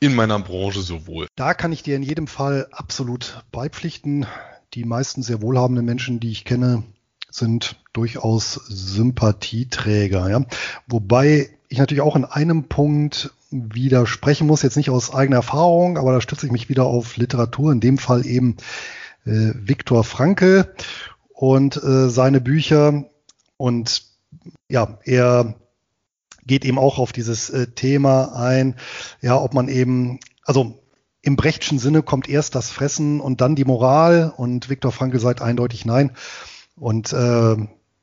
[0.00, 1.26] in meiner Branche so wohl.
[1.36, 4.26] Da kann ich dir in jedem Fall absolut beipflichten.
[4.74, 6.84] Die meisten sehr wohlhabenden Menschen, die ich kenne,
[7.30, 10.30] sind durchaus Sympathieträger.
[10.30, 10.44] Ja?
[10.86, 16.12] Wobei ich natürlich auch in einem Punkt widersprechen muss, jetzt nicht aus eigener Erfahrung, aber
[16.12, 18.56] da stütze ich mich wieder auf Literatur, in dem Fall eben
[19.24, 20.74] äh, Viktor Frankl
[21.32, 23.04] und äh, seine Bücher.
[23.56, 24.02] Und
[24.68, 25.54] ja, er
[26.48, 28.74] geht eben auch auf dieses äh, Thema ein,
[29.20, 30.80] ja, ob man eben, also
[31.22, 35.42] im Brechtschen Sinne kommt erst das Fressen und dann die Moral und Viktor Frankl sagt
[35.42, 36.12] eindeutig nein.
[36.74, 37.56] Und äh,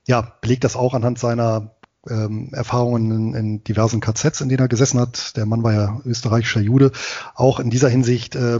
[0.08, 1.76] ja, belegt das auch anhand seiner
[2.10, 5.36] ähm, Erfahrungen in, in diversen KZs, in denen er gesessen hat.
[5.38, 6.92] Der Mann war ja österreichischer Jude,
[7.34, 8.60] auch in dieser Hinsicht äh,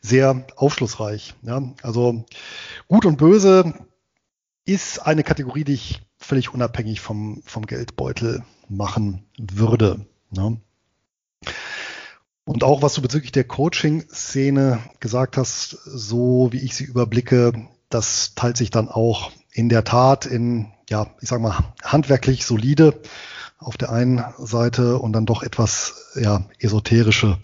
[0.00, 1.34] sehr aufschlussreich.
[1.42, 1.62] Ja?
[1.82, 2.24] Also
[2.88, 3.74] gut und böse
[4.64, 10.06] ist eine Kategorie, die ich völlig unabhängig vom, vom Geldbeutel machen würde.
[10.30, 10.60] Ne?
[12.44, 18.34] Und auch was du bezüglich der Coaching-Szene gesagt hast, so wie ich sie überblicke, das
[18.34, 23.00] teilt sich dann auch in der Tat in, ja, ich sag mal, handwerklich solide
[23.58, 27.38] auf der einen Seite und dann doch etwas, ja, esoterische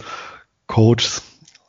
[0.66, 1.22] Coaches,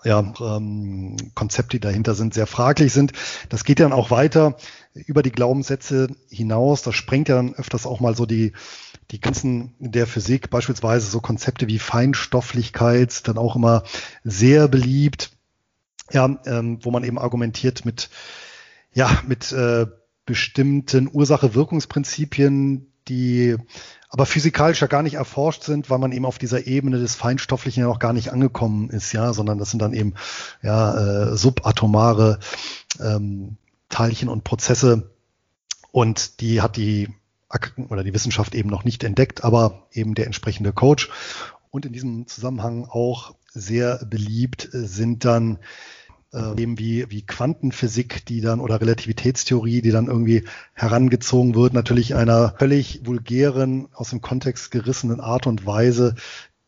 [0.03, 3.11] ja, ähm, Konzepte, die dahinter sind, sehr fraglich sind.
[3.49, 4.55] Das geht dann auch weiter
[4.93, 6.81] über die Glaubenssätze hinaus.
[6.81, 8.53] Das sprengt ja dann öfters auch mal so die,
[9.11, 13.83] die ganzen der Physik, beispielsweise so Konzepte wie Feinstofflichkeit, dann auch immer
[14.23, 15.31] sehr beliebt,
[16.11, 18.09] ja, ähm, wo man eben argumentiert mit,
[18.93, 19.87] ja, mit äh,
[20.25, 23.55] bestimmten Ursache-Wirkungsprinzipien, die
[24.09, 27.81] aber physikalisch ja gar nicht erforscht sind, weil man eben auf dieser Ebene des Feinstofflichen
[27.81, 30.13] ja noch gar nicht angekommen ist, ja, sondern das sind dann eben
[30.61, 32.39] ja äh, subatomare
[32.99, 33.57] ähm,
[33.89, 35.11] Teilchen und Prozesse.
[35.91, 37.09] Und die hat die
[37.89, 41.09] oder die Wissenschaft eben noch nicht entdeckt, aber eben der entsprechende Coach.
[41.69, 45.59] Und in diesem Zusammenhang auch sehr beliebt sind dann
[46.33, 52.15] äh, eben wie, wie Quantenphysik, die dann oder Relativitätstheorie, die dann irgendwie herangezogen wird, natürlich
[52.15, 56.15] einer völlig vulgären, aus dem Kontext gerissenen Art und Weise,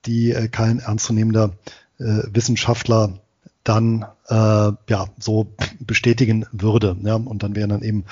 [0.05, 1.57] die äh, kein ernstzunehmender
[1.99, 3.19] äh, Wissenschaftler
[3.63, 6.97] dann äh, ja so bestätigen würde.
[7.03, 7.15] Ja?
[7.15, 8.05] Und dann wären dann eben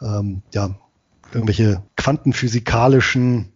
[0.00, 0.76] ähm, ja
[1.34, 3.52] irgendwelche quantenphysikalischen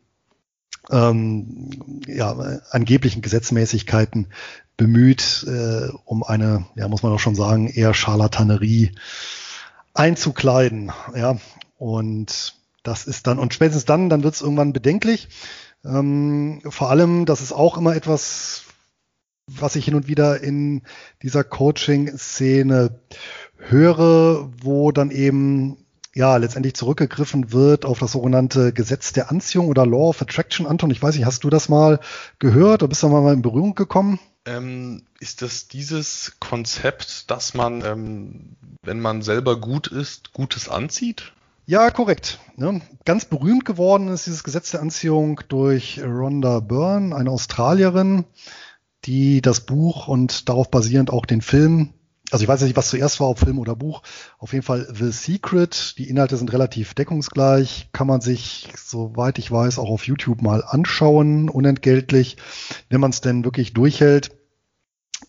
[0.91, 1.71] ähm,
[2.07, 2.33] ja,
[2.71, 4.29] angeblichen Gesetzmäßigkeiten
[4.77, 8.93] bemüht, äh, um eine, ja, muss man auch schon sagen, eher Scharlatanerie
[9.95, 10.93] einzukleiden.
[11.15, 11.39] Ja,
[11.79, 15.29] und das ist dann, und spätestens dann, dann wird es irgendwann bedenklich.
[15.85, 18.65] Ähm, vor allem, das ist auch immer etwas,
[19.47, 20.83] was ich hin und wieder in
[21.23, 23.01] dieser Coaching-Szene
[23.57, 25.86] höre, wo dann eben
[26.17, 30.67] ja letztendlich zurückgegriffen wird auf das sogenannte Gesetz der Anziehung oder Law of Attraction.
[30.67, 32.01] Anton, ich weiß nicht, hast du das mal
[32.39, 34.19] gehört oder bist du mal in Berührung gekommen?
[34.47, 41.35] Ähm, ist das dieses Konzept, dass man, ähm, wenn man selber gut ist, Gutes anzieht?
[41.67, 42.39] Ja, korrekt.
[42.57, 42.81] Ne?
[43.05, 48.25] Ganz berühmt geworden ist dieses Gesetz der Anziehung durch Rhonda Byrne, eine Australierin,
[49.05, 51.93] die das Buch und darauf basierend auch den Film
[52.31, 54.03] also ich weiß nicht, was zuerst war, ob Film oder Buch.
[54.39, 55.97] Auf jeden Fall The Secret.
[55.99, 57.91] Die Inhalte sind relativ deckungsgleich.
[57.93, 62.37] Kann man sich, soweit ich weiß, auch auf YouTube mal anschauen, unentgeltlich,
[62.89, 64.33] wenn man es denn wirklich durchhält.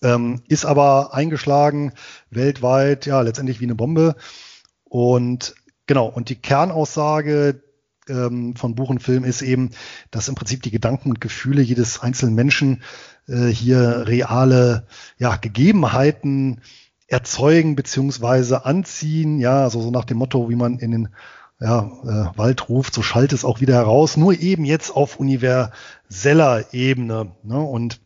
[0.02, 1.94] Ähm, ist aber eingeschlagen
[2.30, 4.16] weltweit, ja, letztendlich wie eine Bombe.
[4.84, 7.62] Und genau, und die Kernaussage
[8.10, 9.72] ähm, von Buch und Film ist eben,
[10.12, 12.84] dass im Prinzip die Gedanken und Gefühle jedes einzelnen Menschen
[13.28, 14.88] äh, hier reale
[15.18, 16.62] ja, Gegebenheiten
[17.08, 19.40] erzeugen beziehungsweise anziehen.
[19.40, 21.10] Ja, also so nach dem Motto, wie man in den
[21.60, 24.18] ja, äh, Wald ruft, so schallt es auch wieder heraus.
[24.18, 27.32] Nur eben jetzt auf universeller Ebene.
[27.44, 27.60] Ne?
[27.60, 28.00] Und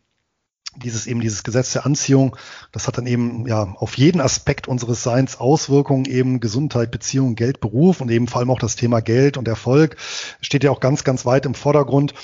[0.76, 2.36] dieses eben dieses Gesetz der Anziehung,
[2.70, 7.60] das hat dann eben ja auf jeden Aspekt unseres Seins Auswirkungen, eben Gesundheit, Beziehung, Geld,
[7.60, 9.96] Beruf und eben vor allem auch das Thema Geld und Erfolg
[10.40, 12.14] steht ja auch ganz, ganz weit im Vordergrund.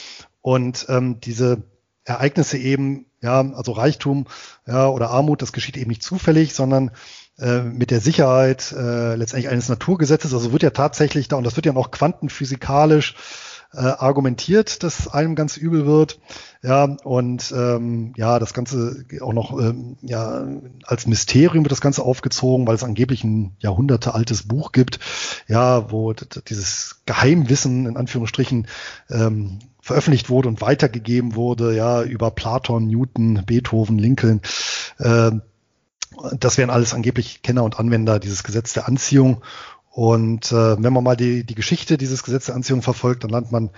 [0.40, 1.62] Und ähm, diese
[2.08, 4.26] Ereignisse eben ja, also Reichtum
[4.66, 6.90] ja, oder Armut, das geschieht eben nicht zufällig, sondern
[7.38, 10.32] äh, mit der Sicherheit äh, letztendlich eines Naturgesetzes.
[10.34, 13.14] Also wird ja tatsächlich da, und das wird ja auch quantenphysikalisch
[13.72, 16.18] äh, argumentiert, dass einem ganz übel wird.
[16.62, 20.46] Ja, und ähm, ja, das Ganze auch noch ähm, ja,
[20.84, 24.98] als Mysterium wird das Ganze aufgezogen, weil es angeblich ein Jahrhunderte altes Buch gibt,
[25.46, 28.66] ja, wo dieses Geheimwissen in Anführungsstrichen
[29.10, 34.40] ähm, veröffentlicht wurde und weitergegeben wurde, ja, über Platon, Newton, Beethoven, Lincoln.
[34.98, 35.32] Äh,
[36.38, 39.42] das wären alles angeblich Kenner und Anwender dieses Gesetz der Anziehung.
[39.98, 43.50] Und äh, wenn man mal die, die Geschichte dieses Gesetz der Anziehung verfolgt, dann landet
[43.50, 43.70] man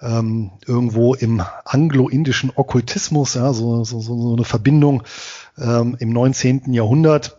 [0.00, 5.02] ähm, irgendwo im anglo-indischen Okkultismus, ja, so, so, so eine Verbindung
[5.58, 6.72] ähm, im 19.
[6.72, 7.38] Jahrhundert.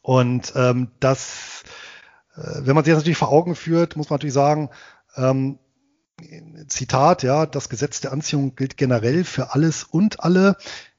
[0.00, 1.64] Und ähm, das,
[2.36, 4.70] äh, wenn man sich das natürlich vor Augen führt, muss man natürlich sagen,
[5.16, 5.58] ähm,
[6.68, 10.56] Zitat, ja, das Gesetz der Anziehung gilt generell für alles und alle.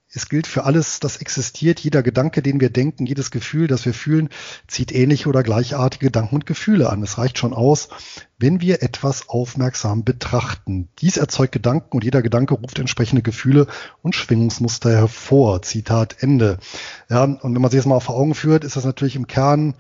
[0.10, 1.82] Es gilt für alles, das existiert.
[1.82, 4.30] Jeder Gedanke, den wir denken, jedes Gefühl, das wir fühlen,
[4.68, 7.04] zieht ähnliche oder gleichartige Gedanken und Gefühle an.
[7.04, 7.90] Es reicht schon aus,
[8.38, 10.88] wenn wir etwas aufmerksam betrachten.
[11.00, 13.68] Dies erzeugt Gedanken und jeder Gedanke ruft entsprechende Gefühle
[14.02, 15.62] und Schwingungsmuster hervor.
[15.62, 16.58] Zitat Ende.
[17.10, 19.76] Ja, und wenn man sich das mal vor Augen führt, ist das natürlich im Kern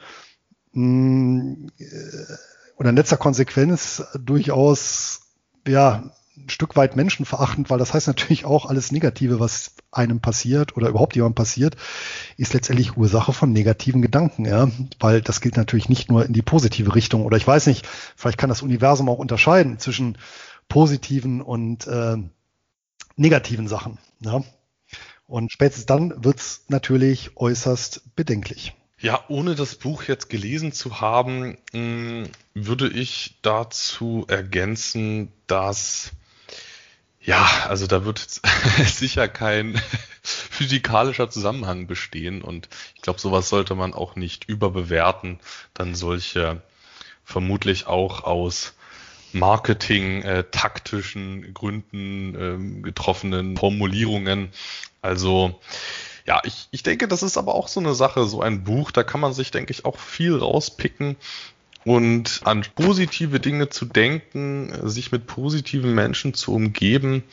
[0.74, 1.86] mh, mm, äh,
[2.76, 5.22] oder in letzter Konsequenz durchaus
[5.66, 10.78] ja, ein Stück weit menschenverachtend, weil das heißt natürlich auch, alles Negative, was einem passiert
[10.78, 11.76] oder überhaupt jemandem passiert,
[12.38, 14.70] ist letztendlich Ursache von negativen Gedanken, ja,
[15.00, 18.38] weil das gilt natürlich nicht nur in die positive Richtung oder ich weiß nicht, vielleicht
[18.38, 20.18] kann das Universum auch unterscheiden zwischen
[20.70, 22.18] positiven und äh,
[23.16, 24.44] negativen Sachen, ja.
[25.26, 28.74] Und spätestens dann wird's natürlich äußerst bedenklich.
[29.00, 32.24] Ja, ohne das Buch jetzt gelesen zu haben, mm,
[32.56, 36.12] würde ich dazu ergänzen, dass
[37.28, 38.20] ja, also da wird
[38.86, 39.76] sicher kein
[40.24, 45.40] physikalischer Zusammenhang bestehen und ich glaube, sowas sollte man auch nicht überbewerten,
[45.74, 46.62] dann solche
[47.26, 48.76] vermutlich auch aus
[49.34, 50.46] Marketing, äh,
[51.54, 54.50] Gründen äh, getroffenen Formulierungen.
[55.02, 55.60] Also
[56.26, 59.04] ja, ich, ich denke, das ist aber auch so eine Sache, so ein Buch, da
[59.04, 61.18] kann man sich, denke ich, auch viel rauspicken
[61.88, 67.24] und an positive Dinge zu denken, sich mit positiven Menschen zu umgeben,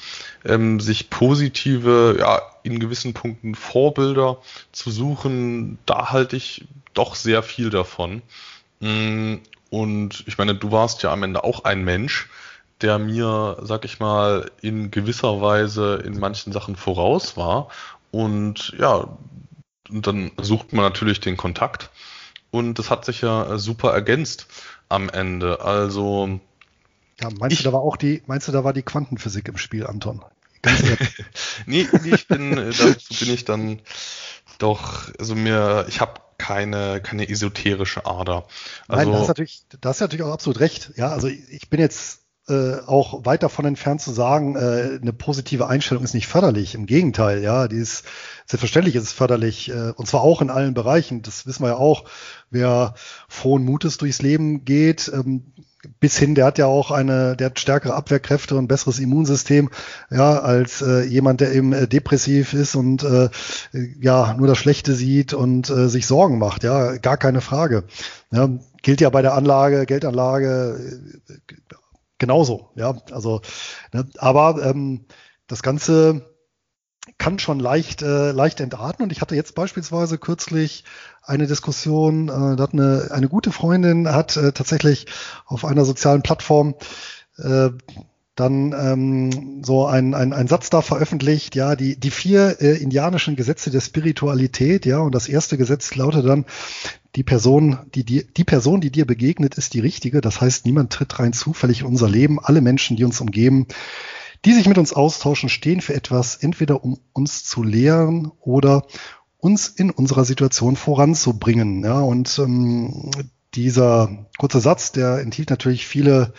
[0.44, 4.38] ähm, sich positive, ja, in gewissen Punkten Vorbilder
[4.70, 8.22] zu suchen, da halte ich doch sehr viel davon.
[8.78, 9.38] Mm,
[9.70, 12.28] und ich meine, du warst ja am Ende auch ein Mensch,
[12.80, 17.70] der mir, sag ich mal, in gewisser Weise in manchen Sachen voraus war
[18.12, 19.08] und ja,
[19.90, 21.90] und dann sucht man natürlich den Kontakt.
[22.54, 24.46] Und das hat sich ja super ergänzt
[24.88, 25.60] am Ende.
[25.60, 26.38] Also.
[27.20, 29.56] Ja, meinst ich, du, da war auch die, meinst du, da war die Quantenphysik im
[29.56, 30.24] Spiel, Anton?
[31.66, 33.80] nee, nee, ich bin, äh, dazu bin ich dann
[34.58, 38.46] doch, also mir, ich habe keine, keine esoterische Ader.
[38.86, 40.92] Also, Nein, das ist natürlich, das ist natürlich auch absolut recht.
[40.94, 45.66] Ja, also ich bin jetzt äh, auch weit davon entfernt zu sagen, äh, eine positive
[45.66, 46.74] Einstellung ist nicht förderlich.
[46.74, 48.04] Im Gegenteil, ja, die ist
[48.46, 51.22] selbstverständlich ist es förderlich äh, und zwar auch in allen Bereichen.
[51.22, 52.04] Das wissen wir ja auch.
[52.50, 52.94] Wer
[53.28, 55.52] frohen Mutes durchs Leben geht, ähm,
[56.00, 59.70] bis hin, der hat ja auch eine, der hat stärkere Abwehrkräfte und besseres Immunsystem,
[60.10, 63.28] ja, als äh, jemand, der eben äh, depressiv ist und äh,
[64.00, 67.84] ja nur das Schlechte sieht und äh, sich Sorgen macht, ja, gar keine Frage.
[68.30, 68.48] Ja,
[68.82, 70.78] gilt ja bei der Anlage, Geldanlage,
[72.24, 72.96] genauso, ja.
[73.12, 73.42] Also,
[73.92, 75.04] ne, aber ähm,
[75.46, 76.34] das Ganze
[77.18, 79.02] kann schon leicht, äh, leicht entarten.
[79.02, 80.84] Und ich hatte jetzt beispielsweise kürzlich
[81.22, 85.06] eine Diskussion, äh, da hat eine, eine gute Freundin hat äh, tatsächlich
[85.44, 86.76] auf einer sozialen Plattform
[87.36, 87.70] äh,
[88.36, 93.36] dann ähm, so ein, ein, ein Satz da veröffentlicht, ja, die, die vier äh, indianischen
[93.36, 96.46] Gesetze der Spiritualität, ja, und das erste Gesetz lautet dann,
[97.16, 100.20] die Person, die dir, die Person, die dir begegnet, ist die richtige.
[100.20, 102.40] Das heißt, niemand tritt rein zufällig in unser Leben.
[102.40, 103.66] Alle Menschen, die uns umgeben,
[104.44, 108.86] die sich mit uns austauschen, stehen für etwas, entweder um uns zu lehren oder
[109.38, 111.84] uns in unserer Situation voranzubringen.
[111.84, 113.10] Ja, und ähm,
[113.54, 116.32] dieser kurze Satz, der enthielt natürlich viele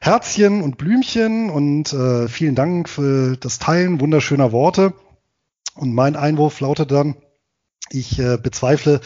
[0.00, 4.94] Herzchen und Blümchen und äh, vielen Dank für das Teilen wunderschöner Worte.
[5.74, 7.16] Und mein Einwurf lautet dann,
[7.90, 9.00] ich äh, bezweifle,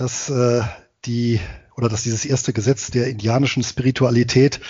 [0.00, 0.62] dass äh,
[1.04, 1.40] die
[1.76, 4.60] oder dass dieses erste Gesetz der indianischen Spiritualität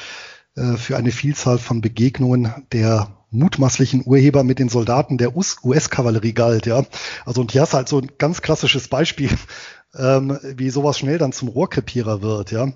[0.56, 6.66] äh, für eine Vielzahl von Begegnungen der mutmaßlichen Urheber mit den Soldaten der US-Kavallerie galt,
[6.66, 6.84] ja.
[7.24, 9.30] Also und hier du halt so ein ganz klassisches Beispiel,
[9.96, 12.72] ähm, wie sowas schnell dann zum Rohrkrepierer wird, ja.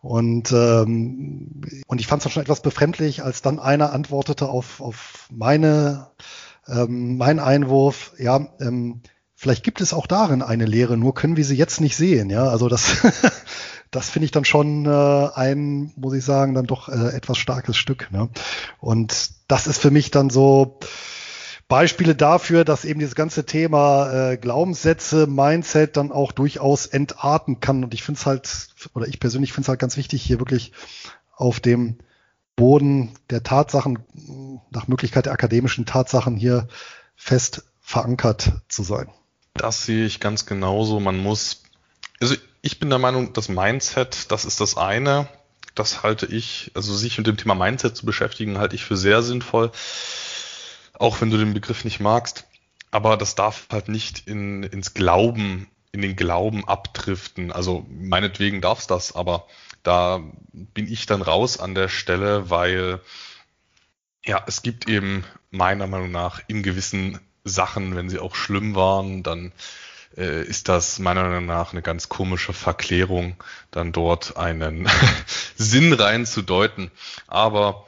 [0.00, 4.80] Und, ähm, und ich fand es dann schon etwas befremdlich, als dann einer antwortete auf,
[4.80, 6.08] auf meine,
[6.66, 9.02] ähm, meinen Einwurf, ja, ähm,
[9.42, 12.30] vielleicht gibt es auch darin eine Lehre, nur können wir sie jetzt nicht sehen.
[12.30, 12.98] Ja, also das,
[13.90, 17.76] das finde ich dann schon äh, ein, muss ich sagen, dann doch äh, etwas starkes
[17.76, 18.12] Stück.
[18.12, 18.28] Ne?
[18.78, 20.78] Und das ist für mich dann so
[21.66, 27.82] Beispiele dafür, dass eben dieses ganze Thema äh, Glaubenssätze, Mindset dann auch durchaus entarten kann.
[27.82, 30.70] Und ich finde es halt, oder ich persönlich finde es halt ganz wichtig, hier wirklich
[31.34, 31.98] auf dem
[32.54, 33.98] Boden der Tatsachen,
[34.70, 36.68] nach Möglichkeit der akademischen Tatsachen hier
[37.16, 39.08] fest verankert zu sein.
[39.54, 41.00] Das sehe ich ganz genauso.
[41.00, 41.62] Man muss,
[42.20, 45.28] also ich bin der Meinung, das Mindset, das ist das eine.
[45.74, 49.22] Das halte ich, also sich mit dem Thema Mindset zu beschäftigen, halte ich für sehr
[49.22, 49.70] sinnvoll.
[50.94, 52.44] Auch wenn du den Begriff nicht magst.
[52.90, 57.52] Aber das darf halt nicht in, ins Glauben, in den Glauben abdriften.
[57.52, 59.46] Also meinetwegen darf es das, aber
[59.82, 60.20] da
[60.52, 63.00] bin ich dann raus an der Stelle, weil
[64.24, 69.22] ja, es gibt eben meiner Meinung nach in gewissen Sachen, wenn sie auch schlimm waren,
[69.22, 69.52] dann
[70.16, 73.36] äh, ist das meiner Meinung nach eine ganz komische Verklärung,
[73.70, 74.88] dann dort einen
[75.56, 76.90] Sinn reinzudeuten.
[77.26, 77.86] Aber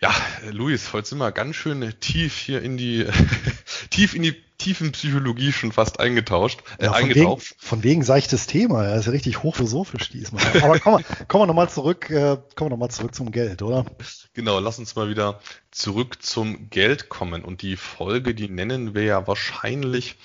[0.00, 0.14] ja,
[0.50, 3.06] Luis, heute sind wir ganz schön tief hier in die,
[3.90, 7.50] tief in die tiefen Psychologie schon fast eingetauscht, äh, ja, von eingetaucht.
[7.50, 10.44] Wegen, von wegen seichtes Thema, ja, ist ja richtig hochphilosophisch diesmal.
[10.60, 13.62] Aber kommen wir, kommen wir nochmal zurück, äh, kommen wir noch mal zurück zum Geld,
[13.62, 13.86] oder?
[14.34, 15.38] Genau, lass uns mal wieder
[15.70, 17.44] zurück zum Geld kommen.
[17.44, 20.16] Und die Folge, die nennen wir ja wahrscheinlich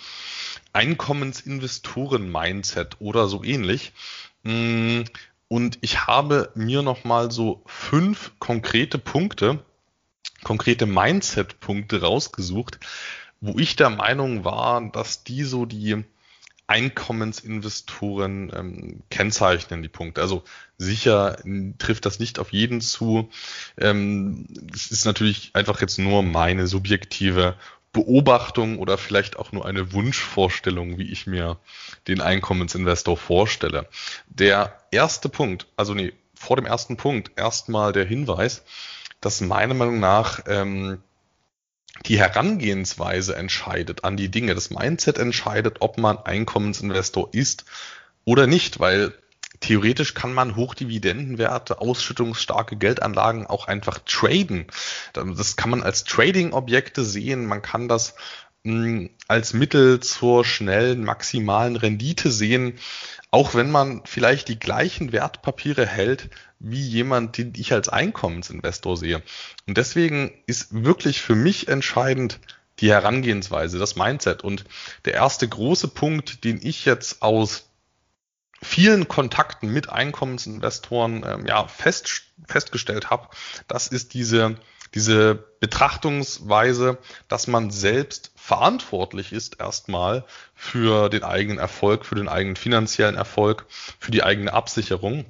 [0.74, 3.94] Einkommensinvestoren-Mindset oder so ähnlich.
[4.42, 5.02] Mm,
[5.50, 9.60] und ich habe mir nochmal so fünf konkrete Punkte,
[10.44, 12.80] konkrete Mindset-Punkte rausgesucht,
[13.42, 16.04] wo ich der Meinung war, dass die so die
[16.68, 20.22] Einkommensinvestoren ähm, kennzeichnen, die Punkte.
[20.22, 20.44] Also
[20.78, 21.38] sicher
[21.80, 23.30] trifft das nicht auf jeden zu.
[23.78, 27.58] Ähm, es ist natürlich einfach jetzt nur meine subjektive
[27.92, 31.60] Beobachtung oder vielleicht auch nur eine Wunschvorstellung, wie ich mir
[32.08, 33.90] den Einkommensinvestor vorstelle.
[34.28, 38.64] Der erste Punkt, also nee, vor dem ersten Punkt erstmal der Hinweis,
[39.20, 41.04] dass meiner Meinung nach ähm,
[42.06, 44.56] die Herangehensweise entscheidet an die Dinge.
[44.56, 47.66] Das Mindset entscheidet, ob man Einkommensinvestor ist
[48.26, 49.14] oder nicht, weil
[49.60, 54.68] theoretisch kann man Hochdividendenwerte, ausschüttungsstarke Geldanlagen auch einfach traden.
[55.14, 57.46] Das kann man als Trading-Objekte sehen.
[57.46, 58.16] Man kann das
[58.64, 62.80] hm, als Mittel zur schnellen maximalen Rendite sehen,
[63.32, 66.30] auch wenn man vielleicht die gleichen Wertpapiere hält
[66.60, 69.24] wie jemand, den ich als Einkommensinvestor sehe.
[69.68, 72.40] Und deswegen ist wirklich für mich entscheidend
[72.80, 74.44] die Herangehensweise, das Mindset.
[74.44, 74.66] Und
[75.06, 77.70] der erste große Punkt, den ich jetzt aus
[78.62, 83.30] vielen Kontakten mit Einkommensinvestoren ähm, ja, fest, festgestellt habe,
[83.68, 84.58] das ist diese,
[84.94, 90.26] diese Betrachtungsweise, dass man selbst verantwortlich ist erstmal
[90.56, 93.66] für den eigenen Erfolg, für den eigenen finanziellen Erfolg,
[94.00, 95.26] für die eigene Absicherung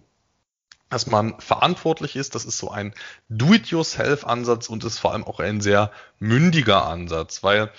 [0.92, 2.36] dass man verantwortlich ist.
[2.36, 2.94] Das ist so ein
[3.30, 5.90] Do-it-yourself-Ansatz und ist vor allem auch ein sehr
[6.20, 7.72] mündiger Ansatz, weil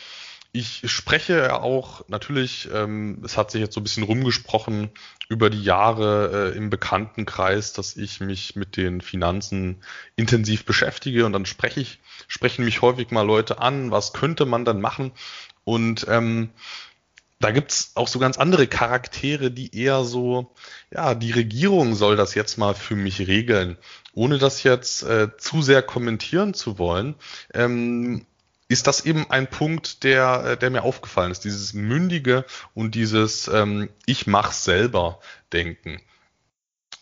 [0.52, 4.90] ich spreche ja auch natürlich, ähm, es hat sich jetzt so ein bisschen rumgesprochen
[5.30, 9.82] über die Jahre äh, im Bekanntenkreis, dass ich mich mit den Finanzen
[10.14, 14.66] intensiv beschäftige und dann spreche ich, sprechen mich häufig mal Leute an, was könnte man
[14.66, 15.12] dann machen?
[15.64, 16.50] Und ähm,
[17.40, 20.54] da gibt's auch so ganz andere Charaktere, die eher so,
[20.90, 23.78] ja, die Regierung soll das jetzt mal für mich regeln,
[24.12, 27.14] ohne das jetzt äh, zu sehr kommentieren zu wollen.
[27.54, 28.26] Ähm,
[28.72, 32.44] ist das eben ein Punkt, der, äh, der mir aufgefallen ist, dieses mündige
[32.74, 35.20] und dieses ähm, Ich mach's selber
[35.52, 36.00] denken.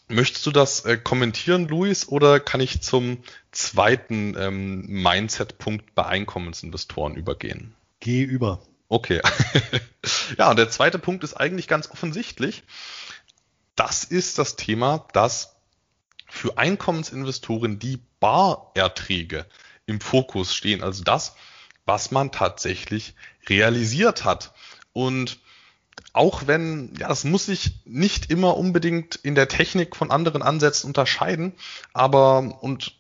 [0.09, 7.15] Möchtest du das äh, kommentieren, Luis, oder kann ich zum zweiten ähm, Mindset-Punkt bei Einkommensinvestoren
[7.15, 7.75] übergehen?
[8.01, 8.61] Geh über.
[8.89, 9.21] Okay.
[10.39, 12.65] ja, und der zweite Punkt ist eigentlich ganz offensichtlich.
[13.77, 15.55] Das ist das Thema, dass
[16.27, 19.47] für Einkommensinvestoren die Barerträge
[19.87, 21.37] im Fokus stehen, also das,
[21.91, 23.15] was man tatsächlich
[23.49, 24.53] realisiert hat.
[24.93, 25.41] Und
[26.13, 30.87] auch wenn, ja, das muss sich nicht immer unbedingt in der Technik von anderen Ansätzen
[30.87, 31.53] unterscheiden,
[31.93, 32.95] aber und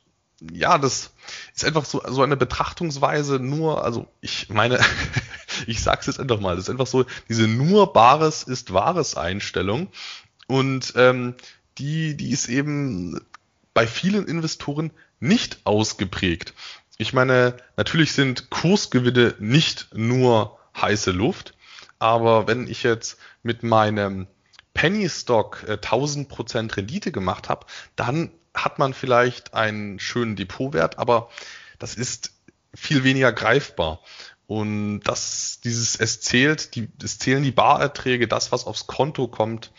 [0.52, 1.12] ja, das
[1.54, 4.80] ist einfach so, so eine Betrachtungsweise nur, also ich meine,
[5.68, 9.86] ich sag's jetzt einfach mal, das ist einfach so diese nur Bares ist Wahres Einstellung
[10.48, 11.36] und ähm,
[11.78, 13.20] die, die ist eben
[13.72, 16.54] bei vielen Investoren nicht ausgeprägt.
[17.00, 21.54] Ich meine, natürlich sind Kursgewinne nicht nur heiße Luft,
[21.98, 24.26] aber wenn ich jetzt mit meinem
[24.74, 27.64] Penny Stock äh, 1000% Rendite gemacht habe,
[27.96, 31.30] dann hat man vielleicht einen schönen Depotwert, aber
[31.78, 32.34] das ist
[32.74, 34.00] viel weniger greifbar.
[34.46, 39.72] Und das, dieses, es zählt, die, es zählen die Barerträge, das, was aufs Konto kommt.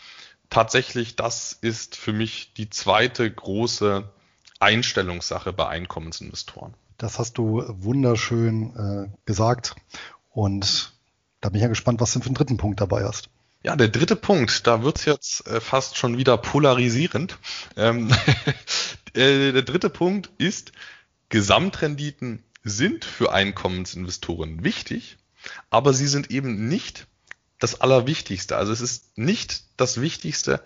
[0.50, 4.10] Tatsächlich, das ist für mich die zweite große
[4.58, 6.74] Einstellungssache bei Einkommensinvestoren.
[7.02, 9.74] Das hast du wunderschön äh, gesagt.
[10.30, 10.92] Und
[11.40, 13.28] da bin ich ja gespannt, was du für einen dritten Punkt dabei hast.
[13.64, 17.38] Ja, der dritte Punkt, da wird's jetzt äh, fast schon wieder polarisierend.
[17.76, 18.08] Ähm,
[19.14, 20.70] äh, der dritte Punkt ist,
[21.28, 25.18] Gesamtrenditen sind für Einkommensinvestoren wichtig,
[25.70, 27.08] aber sie sind eben nicht
[27.58, 28.56] das Allerwichtigste.
[28.56, 30.62] Also es ist nicht das Wichtigste,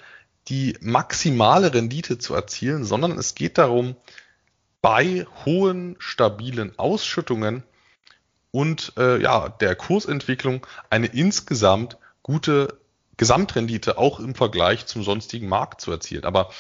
[0.49, 3.97] die maximale Rendite zu erzielen, sondern es geht darum,
[4.87, 7.65] bei hohen, stabilen Ausschüttungen
[8.53, 12.79] und äh, ja, der Kursentwicklung eine insgesamt gute
[13.17, 16.23] Gesamtrendite auch im Vergleich zum sonstigen Markt zu erzielen.
[16.23, 16.51] Aber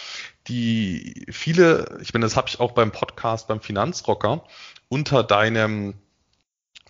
[0.48, 4.42] die viele, ich meine, das habe ich auch beim Podcast beim Finanzrocker
[4.88, 5.94] unter deinem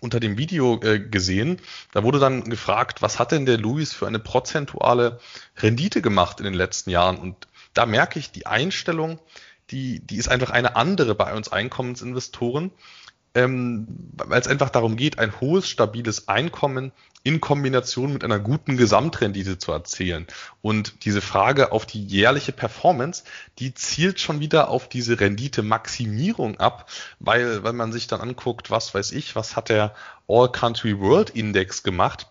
[0.01, 1.61] unter dem Video äh, gesehen.
[1.91, 5.19] Da wurde dann gefragt, was hat denn der Luis für eine prozentuale
[5.57, 7.19] Rendite gemacht in den letzten Jahren?
[7.19, 9.19] Und da merke ich die Einstellung,
[9.71, 12.71] die, die ist einfach eine andere bei uns Einkommensinvestoren
[13.37, 16.91] ähm, weil es einfach darum geht, ein hohes, stabiles Einkommen
[17.21, 20.25] in Kombination mit einer guten Gesamtrendite zu erzielen.
[20.63, 23.25] Und diese Frage auf die jährliche Performance,
[23.59, 26.89] die zielt schon wieder auf diese Rendite-Maximierung ab,
[27.19, 29.93] weil, weil man sich dann anguckt, was weiß ich, was hat der
[30.27, 32.27] All Country World Index gemacht,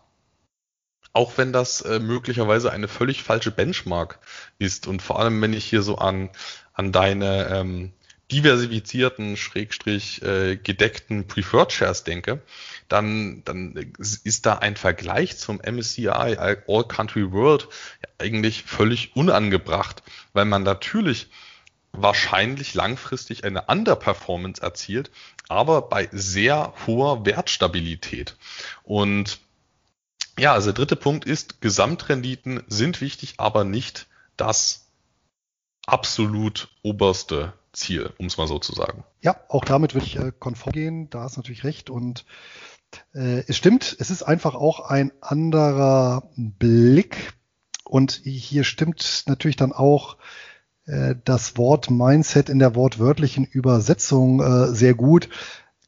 [1.13, 4.19] auch wenn das äh, möglicherweise eine völlig falsche Benchmark
[4.59, 4.89] ist.
[4.89, 6.31] Und vor allem, wenn ich hier so an,
[6.77, 7.93] an deine ähm,
[8.31, 12.43] diversifizierten, schrägstrich äh, gedeckten Preferred Shares denke,
[12.89, 17.69] dann, dann ist da ein Vergleich zum MSCI All Country World
[18.19, 20.03] eigentlich völlig unangebracht,
[20.33, 21.29] weil man natürlich
[21.93, 25.11] wahrscheinlich langfristig eine Underperformance erzielt,
[25.49, 28.37] aber bei sehr hoher Wertstabilität.
[28.83, 29.39] Und
[30.39, 34.07] ja, also der dritte Punkt ist, Gesamtrenditen sind wichtig, aber nicht
[34.37, 34.86] das
[35.87, 39.05] absolut oberste Ziel, um es mal so zu sagen.
[39.21, 41.11] Ja, auch damit würde ich äh, konform gehen.
[41.11, 41.91] Da ist natürlich recht.
[41.91, 42.25] Und
[43.15, 47.33] äh, es stimmt, es ist einfach auch ein anderer Blick.
[47.85, 50.17] Und hier stimmt natürlich dann auch
[50.87, 55.29] äh, das Wort Mindset in der wortwörtlichen Übersetzung äh, sehr gut.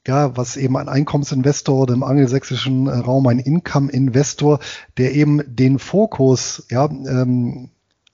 [0.06, 4.60] Ja, was eben ein Einkommensinvestor oder im angelsächsischen äh, Raum ein Income-Investor,
[4.96, 7.70] der eben den Fokus ja, ähm,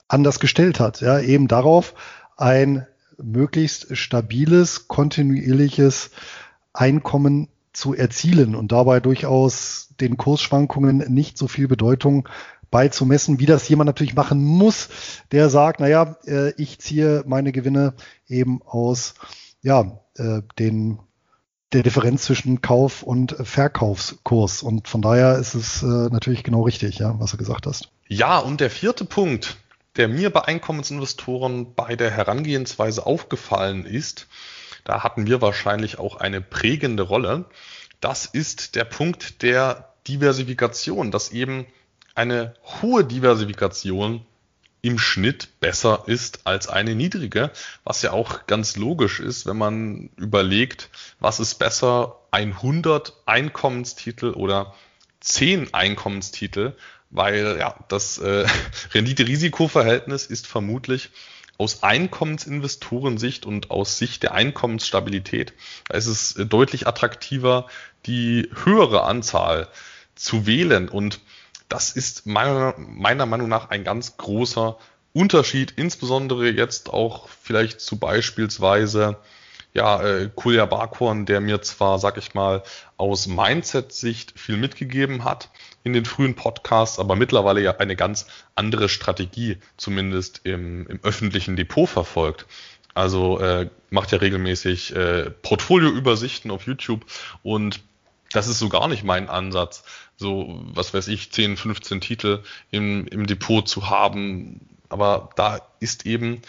[0.07, 1.93] anders gestellt hat, ja, eben darauf,
[2.37, 2.85] ein
[3.17, 6.11] möglichst stabiles, kontinuierliches
[6.73, 12.27] Einkommen zu erzielen und dabei durchaus den Kursschwankungen nicht so viel Bedeutung
[12.71, 14.89] beizumessen, wie das jemand natürlich machen muss,
[15.31, 17.93] der sagt, naja, äh, ich ziehe meine Gewinne
[18.27, 19.13] eben aus
[19.61, 20.99] ja, äh, den
[21.73, 24.63] der Differenz zwischen Kauf- und Verkaufskurs.
[24.63, 27.89] Und von daher ist es äh, natürlich genau richtig, ja, was du gesagt hast.
[28.07, 29.57] Ja, und der vierte Punkt,
[29.97, 34.27] der mir bei Einkommensinvestoren bei der Herangehensweise aufgefallen ist,
[34.83, 37.45] da hatten wir wahrscheinlich auch eine prägende Rolle.
[38.01, 41.65] Das ist der Punkt der Diversifikation, dass eben
[42.13, 44.25] eine hohe Diversifikation
[44.81, 47.49] im Schnitt besser ist als eine niedrige,
[47.83, 54.75] was ja auch ganz logisch ist, wenn man überlegt, was ist besser, 100 Einkommenstitel oder
[55.21, 56.75] 10 Einkommenstitel
[57.15, 58.45] weil ja, das äh,
[58.93, 61.11] Rendite-Risiko-Verhältnis ist vermutlich
[61.57, 65.53] aus Einkommensinvestorensicht und aus Sicht der Einkommensstabilität,
[65.87, 67.67] da ist es äh, deutlich attraktiver,
[68.05, 69.69] die höhere Anzahl
[70.15, 70.89] zu wählen.
[70.89, 71.21] Und
[71.69, 74.77] das ist meiner, meiner Meinung nach ein ganz großer
[75.13, 79.17] Unterschied, insbesondere jetzt auch vielleicht zu beispielsweise
[79.73, 82.63] ja, äh, Kulja Barkhorn, der mir zwar, sag ich mal,
[82.97, 85.49] aus Mindset-Sicht viel mitgegeben hat
[85.85, 88.25] in den frühen Podcasts, aber mittlerweile ja eine ganz
[88.55, 92.47] andere Strategie, zumindest im, im öffentlichen Depot verfolgt.
[92.95, 97.05] Also äh, macht ja regelmäßig äh, Portfolioübersichten auf YouTube
[97.43, 97.81] und
[98.31, 99.83] das ist so gar nicht mein Ansatz,
[100.17, 104.61] so was weiß ich, 10, 15 Titel im, im Depot zu haben.
[104.89, 106.41] Aber da ist eben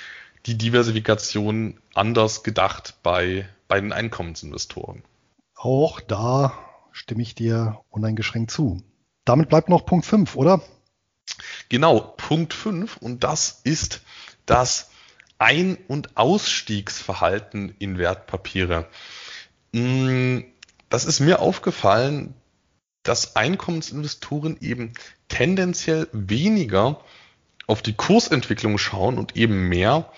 [0.47, 5.03] die Diversifikation anders gedacht bei, bei den Einkommensinvestoren.
[5.55, 6.59] Auch da
[6.93, 8.83] stimme ich dir uneingeschränkt zu.
[9.27, 10.63] Damit bleibt noch Punkt 5, oder?
[11.69, 14.01] Genau, Punkt 5 und das ist
[14.47, 14.91] das
[15.39, 18.89] Ein- und Ausstiegsverhalten in Wertpapiere.
[19.73, 20.39] Mm,
[20.89, 22.35] das ist mir aufgefallen,
[23.03, 24.93] dass Einkommensinvestoren eben
[25.29, 27.01] tendenziell weniger
[27.67, 30.13] auf die Kursentwicklung schauen und eben mehr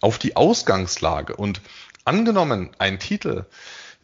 [0.00, 1.34] auf die Ausgangslage.
[1.34, 1.60] Und
[2.04, 3.44] angenommen, ein Titel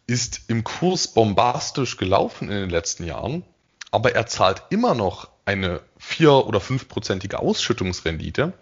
[0.08, 3.44] ist im Kurs bombastisch gelaufen in den letzten Jahren,
[3.90, 8.52] aber er zahlt immer noch eine vier- oder fünfprozentige Ausschüttungsrendite,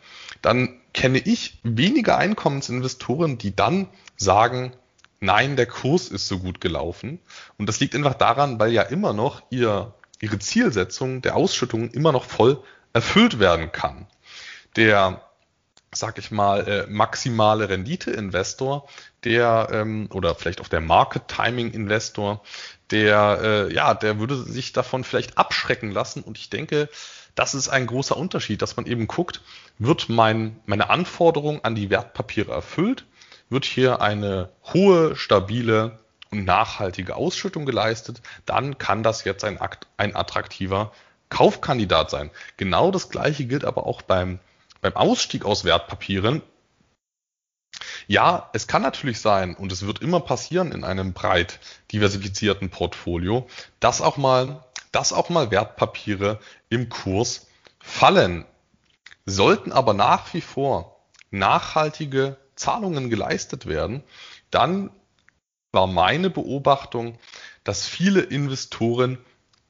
[0.43, 4.73] dann kenne ich weniger Einkommensinvestoren, die dann sagen,
[5.21, 7.19] nein, der Kurs ist so gut gelaufen.
[7.59, 12.13] Und das liegt einfach daran, weil ja immer noch ihr, ihre Zielsetzung der Ausschüttungen immer
[12.13, 12.63] noch voll
[12.93, 14.07] erfüllt werden kann.
[14.77, 15.26] Der
[15.99, 18.89] sag ich mal, äh, maximale Rendite-Investor,
[19.25, 22.43] der ähm, oder vielleicht auch der Market-Timing-Investor,
[22.91, 26.23] der äh, ja, der würde sich davon vielleicht abschrecken lassen.
[26.23, 26.89] Und ich denke,
[27.35, 29.43] das ist ein großer Unterschied, dass man eben guckt,
[29.79, 33.05] wird mein, meine Anforderung an die Wertpapiere erfüllt,
[33.51, 35.99] wird hier eine hohe, stabile
[36.31, 39.59] und nachhaltige Ausschüttung geleistet, dann kann das jetzt ein,
[39.97, 40.93] ein attraktiver
[41.29, 42.31] Kaufkandidat sein.
[42.57, 44.39] Genau das gleiche gilt aber auch beim
[44.87, 46.43] beim Ausstieg aus Wertpapieren,
[48.07, 51.59] ja, es kann natürlich sein und es wird immer passieren in einem breit
[51.91, 53.49] diversifizierten Portfolio,
[53.81, 57.49] dass auch mal, dass auch mal Wertpapiere im Kurs
[57.81, 58.45] fallen.
[59.25, 64.05] Sollten aber nach wie vor nachhaltige Zahlungen geleistet werden,
[64.53, 64.91] dann
[65.73, 67.19] war meine Beobachtung,
[67.65, 69.19] dass viele Investoren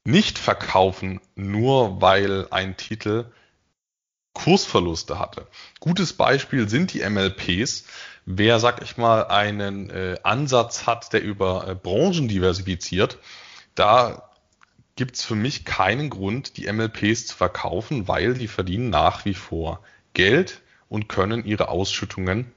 [0.04, 3.32] nicht verkaufen, nur weil ein Titel
[4.36, 5.46] Kursverluste hatte.
[5.80, 7.84] Gutes Beispiel sind die MLPs.
[8.26, 13.18] Wer, sag ich mal, einen äh, Ansatz hat, der über äh, Branchen diversifiziert,
[13.74, 14.30] da
[14.94, 19.80] gibt's für mich keinen Grund, die MLPs zu verkaufen, weil die verdienen nach wie vor
[20.12, 20.60] Geld
[20.90, 22.52] und können ihre Ausschüttungen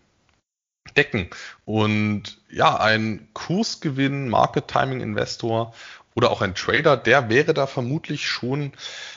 [0.98, 1.30] decken.
[1.64, 5.74] Und ja, ein Kursgewinn, Market Timing Investor
[6.20, 8.74] oder auch ein Trader, der wäre da vermutlich schon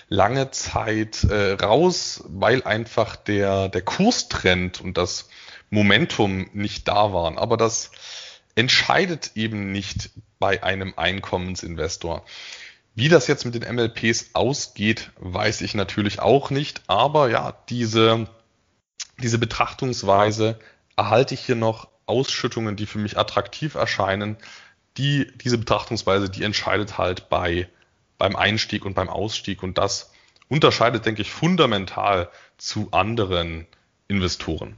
[0.08, 5.28] lange Zeit äh, raus, weil einfach der, der Kurstrend und das
[5.68, 7.38] Momentum nicht da waren.
[7.38, 7.90] Aber das
[8.54, 12.24] entscheidet eben nicht bei einem Einkommensinvestor.
[12.94, 16.82] Wie das jetzt mit den MLPs ausgeht, weiß ich natürlich auch nicht.
[16.86, 18.28] Aber ja, diese,
[19.20, 20.60] diese Betrachtungsweise
[20.94, 24.36] erhalte ich hier noch Ausschüttungen, die für mich attraktiv erscheinen.
[24.98, 27.68] Die, diese Betrachtungsweise, die entscheidet halt bei
[28.22, 29.64] beim Einstieg und beim Ausstieg.
[29.64, 30.12] Und das
[30.48, 33.66] unterscheidet, denke ich, fundamental zu anderen
[34.06, 34.76] Investoren.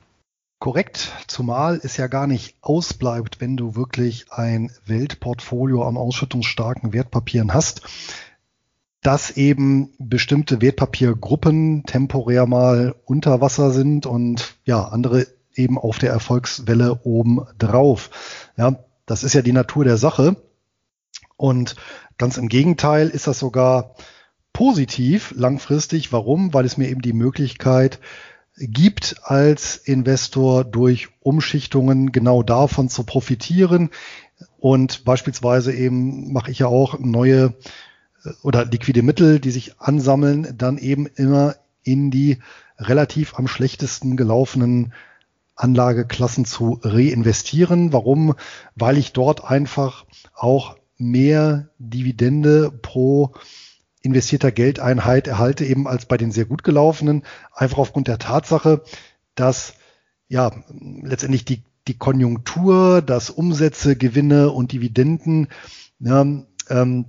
[0.60, 7.52] Korrekt, zumal es ja gar nicht ausbleibt, wenn du wirklich ein Weltportfolio an ausschüttungsstarken Wertpapieren
[7.52, 7.82] hast,
[9.02, 16.12] dass eben bestimmte Wertpapiergruppen temporär mal unter Wasser sind und ja, andere eben auf der
[16.12, 18.52] Erfolgswelle oben drauf.
[18.56, 20.36] Ja, das ist ja die Natur der Sache.
[21.36, 21.76] Und
[22.16, 23.94] Ganz im Gegenteil ist das sogar
[24.52, 26.12] positiv langfristig.
[26.12, 26.55] Warum?
[26.55, 27.98] Weil es mir eben die Möglichkeit
[28.57, 33.90] gibt, als Investor durch Umschichtungen genau davon zu profitieren.
[34.59, 37.55] Und beispielsweise eben mache ich ja auch neue
[38.24, 42.38] äh, oder liquide Mittel, die sich ansammeln, dann eben immer in die
[42.78, 44.92] relativ am schlechtesten gelaufenen
[45.57, 47.92] Anlageklassen zu reinvestieren.
[47.92, 48.34] Warum?
[48.74, 53.34] Weil ich dort einfach auch mehr Dividende pro
[54.02, 58.82] investierter Geldeinheit erhalte, eben als bei den sehr gut gelaufenen, einfach aufgrund der Tatsache,
[59.34, 59.74] dass
[60.28, 65.48] ja letztendlich die, die Konjunktur, dass Umsätze, Gewinne und Dividenden
[66.00, 66.26] ja,
[66.68, 67.07] ähm,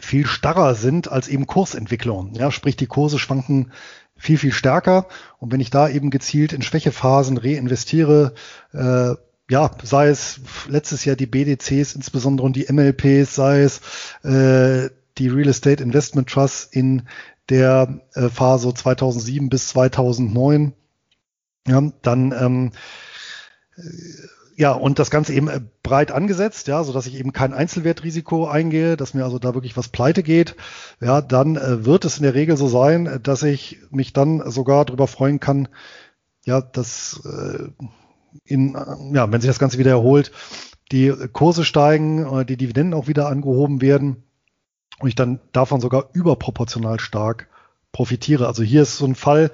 [0.00, 2.34] viel starrer sind als eben Kursentwicklung.
[2.34, 3.70] Ja, sprich, die Kurse schwanken
[4.24, 5.06] viel, viel stärker.
[5.38, 8.34] Und wenn ich da eben gezielt in Schwächephasen reinvestiere,
[8.72, 9.14] äh,
[9.50, 13.80] ja, sei es letztes Jahr die BDCs insbesondere die MLPs, sei es
[14.22, 17.02] äh, die Real Estate Investment Trust in
[17.50, 20.72] der äh, Phase 2007 bis 2009,
[21.68, 22.72] Ja, dann ähm,
[24.56, 28.46] ja, und das Ganze eben äh, breit angesetzt, ja, so dass ich eben kein Einzelwertrisiko
[28.46, 30.56] eingehe, dass mir also da wirklich was pleite geht,
[31.00, 34.84] ja, dann äh, wird es in der Regel so sein, dass ich mich dann sogar
[34.84, 35.68] darüber freuen kann,
[36.44, 37.68] ja, dass äh,
[38.44, 40.30] in, äh, ja, wenn sich das Ganze wieder erholt,
[40.92, 44.22] die Kurse steigen, äh, die Dividenden auch wieder angehoben werden
[45.00, 47.48] und ich dann davon sogar überproportional stark
[47.92, 48.46] profitiere.
[48.46, 49.50] Also hier ist so ein Fall,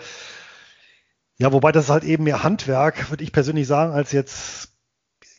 [1.38, 4.69] ja, wobei das halt eben mehr Handwerk, würde ich persönlich sagen, als jetzt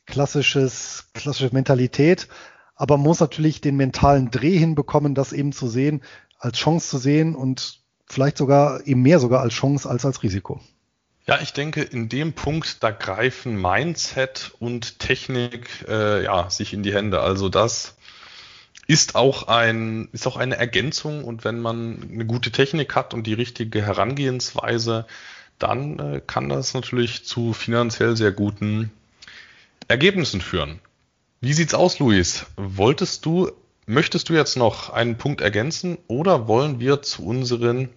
[0.05, 2.27] klassisches, klassische Mentalität.
[2.75, 6.01] Aber man muss natürlich den mentalen Dreh hinbekommen, das eben zu sehen,
[6.39, 10.59] als Chance zu sehen und vielleicht sogar eben mehr sogar als Chance als als Risiko.
[11.27, 16.81] Ja, ich denke, in dem Punkt, da greifen Mindset und Technik äh, ja, sich in
[16.81, 17.21] die Hände.
[17.21, 17.95] Also das
[18.87, 23.27] ist auch ein, ist auch eine Ergänzung und wenn man eine gute Technik hat und
[23.27, 25.05] die richtige Herangehensweise,
[25.59, 28.91] dann äh, kann das natürlich zu finanziell sehr guten
[29.91, 30.79] Ergebnissen führen.
[31.41, 32.45] Wie sieht's aus, Luis?
[32.55, 33.51] Wolltest du,
[33.85, 37.89] möchtest du jetzt noch einen Punkt ergänzen oder wollen wir zu unseren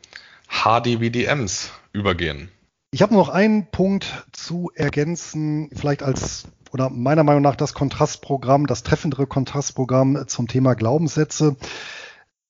[0.49, 2.51] HDWDMs übergehen?
[2.91, 8.67] Ich habe noch einen Punkt zu ergänzen, vielleicht als oder meiner Meinung nach das Kontrastprogramm,
[8.67, 11.55] das treffendere Kontrastprogramm zum Thema Glaubenssätze.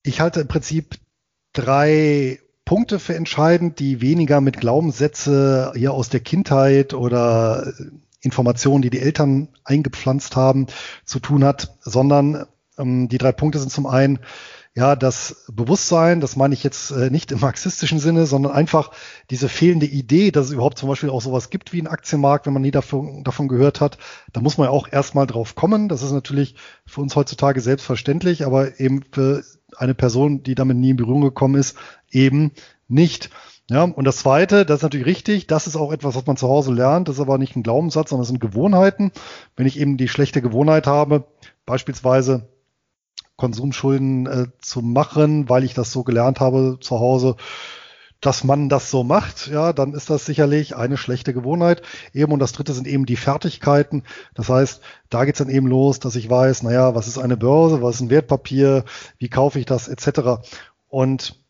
[0.03, 0.97] Ich halte im Prinzip
[1.53, 7.75] drei Punkte für entscheidend, die weniger mit Glaubenssätze hier aus der Kindheit oder
[8.25, 10.67] Informationen, die die Eltern eingepflanzt haben,
[11.05, 12.47] zu tun hat, sondern
[12.79, 14.21] ähm, die drei Punkte sind zum einen
[14.77, 18.91] ja, das Bewusstsein, das meine ich jetzt äh, nicht im marxistischen Sinne, sondern einfach
[19.31, 22.53] diese fehlende Idee, dass es überhaupt zum Beispiel auch sowas gibt wie einen Aktienmarkt, wenn
[22.53, 23.99] man nie davon, davon gehört hat.
[24.33, 25.89] Da muss man ja auch erstmal drauf kommen.
[25.89, 26.57] Das ist natürlich
[26.87, 29.45] für uns heutzutage selbstverständlich, aber eben für
[29.77, 31.77] eine Person, die damit nie in Berührung gekommen ist,
[32.11, 32.51] eben
[32.89, 33.31] nicht.
[33.71, 36.49] Ja, und das zweite, das ist natürlich richtig, das ist auch etwas, was man zu
[36.49, 39.11] Hause lernt, das ist aber nicht ein Glaubenssatz, sondern das sind Gewohnheiten.
[39.57, 41.25] Wenn ich eben die schlechte Gewohnheit habe,
[41.65, 42.47] beispielsweise
[43.37, 47.37] Konsumschulden äh, zu machen, weil ich das so gelernt habe zu Hause,
[48.21, 51.83] dass man das so macht, ja, dann ist das sicherlich eine schlechte Gewohnheit.
[52.13, 54.03] Eben und das dritte sind eben die Fertigkeiten.
[54.35, 57.83] Das heißt, da geht's dann eben los, dass ich weiß, naja, was ist eine Börse,
[57.83, 58.85] was ist ein Wertpapier,
[59.19, 60.47] wie kaufe ich das, etc.
[60.89, 61.44] Und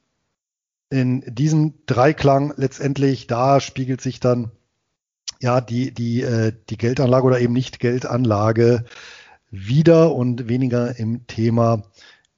[0.90, 4.50] in diesem Dreiklang letztendlich, da spiegelt sich dann
[5.40, 8.84] ja die, die, äh, die Geldanlage oder eben nicht Geldanlage
[9.50, 11.82] wieder und weniger im Thema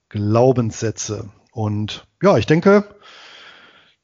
[0.08, 1.30] Glaubenssätze.
[1.52, 2.84] Und ja, ich denke,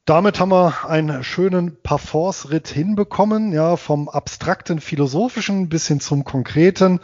[0.04, 7.00] damit haben wir einen schönen Parforce-Ritt hinbekommen, ja, vom abstrakten philosophischen bis hin zum konkreten.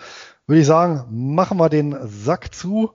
[0.47, 2.93] Würde ich sagen, machen wir den Sack zu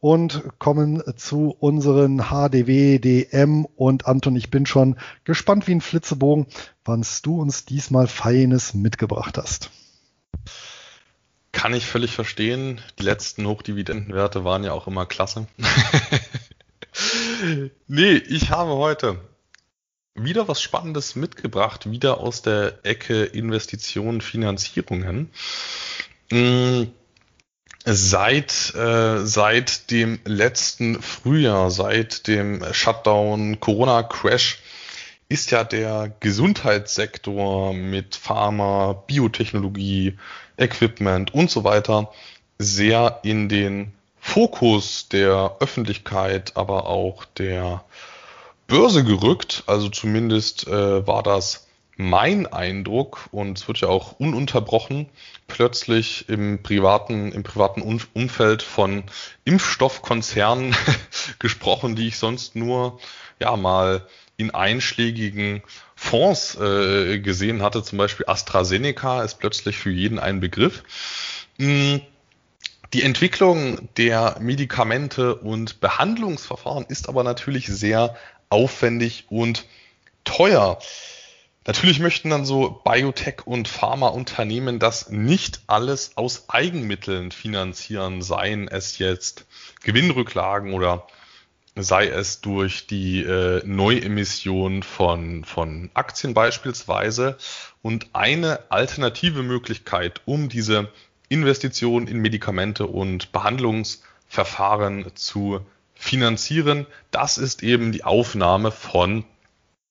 [0.00, 6.46] und kommen zu unseren HDW, DM und Anton, ich bin schon gespannt wie ein Flitzebogen,
[6.84, 9.70] was du uns diesmal Feines mitgebracht hast.
[11.52, 12.80] Kann ich völlig verstehen.
[12.98, 15.46] Die letzten Hochdividendenwerte waren ja auch immer klasse.
[17.88, 19.18] nee, ich habe heute
[20.14, 25.30] wieder was Spannendes mitgebracht, wieder aus der Ecke Investitionen, Finanzierungen.
[26.30, 26.90] Hm,
[27.90, 34.58] Seit, äh, seit dem letzten Frühjahr, seit dem Shutdown, Corona-Crash,
[35.30, 40.18] ist ja der Gesundheitssektor mit Pharma, Biotechnologie,
[40.58, 42.12] Equipment und so weiter
[42.58, 47.84] sehr in den Fokus der Öffentlichkeit, aber auch der
[48.66, 49.62] Börse gerückt.
[49.66, 51.67] Also zumindest äh, war das
[51.98, 55.08] mein Eindruck, und es wird ja auch ununterbrochen,
[55.48, 59.02] plötzlich im privaten, im privaten Umfeld von
[59.44, 60.76] Impfstoffkonzernen
[61.40, 63.00] gesprochen, die ich sonst nur
[63.40, 65.62] ja mal in einschlägigen
[65.96, 67.82] Fonds äh, gesehen hatte.
[67.82, 70.84] Zum Beispiel AstraZeneca ist plötzlich für jeden ein Begriff.
[71.58, 72.00] Hm,
[72.92, 78.14] die Entwicklung der Medikamente und Behandlungsverfahren ist aber natürlich sehr
[78.50, 79.66] aufwendig und
[80.22, 80.78] teuer.
[81.66, 88.98] Natürlich möchten dann so Biotech- und Pharmaunternehmen das nicht alles aus Eigenmitteln finanzieren, seien es
[88.98, 89.46] jetzt
[89.82, 91.06] Gewinnrücklagen oder
[91.82, 97.36] sei es durch die äh, Neuemission von, von Aktien beispielsweise.
[97.82, 100.90] Und eine alternative Möglichkeit, um diese
[101.28, 105.60] Investitionen in Medikamente und Behandlungsverfahren zu
[105.94, 109.24] finanzieren, das ist eben die Aufnahme von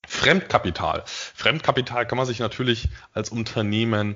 [0.08, 1.03] Fremdkapital.
[1.05, 4.16] Fremdkapital kann man sich natürlich als Unternehmen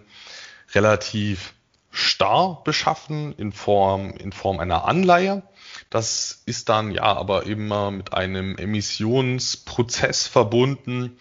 [0.74, 1.54] relativ
[1.92, 5.44] starr beschaffen in Form, in Form einer Anleihe.
[5.90, 11.18] Das ist dann ja aber immer mit einem Emissionsprozess verbunden,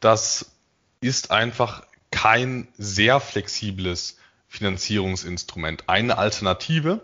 [0.00, 0.50] das
[1.00, 4.16] ist einfach kein sehr flexibles
[4.48, 5.88] Finanzierungsinstrument.
[5.88, 7.00] Eine Alternative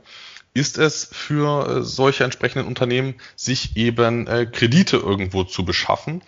[0.54, 6.22] ist es für äh, solche entsprechenden Unternehmen, sich eben äh, Kredite irgendwo zu beschaffen.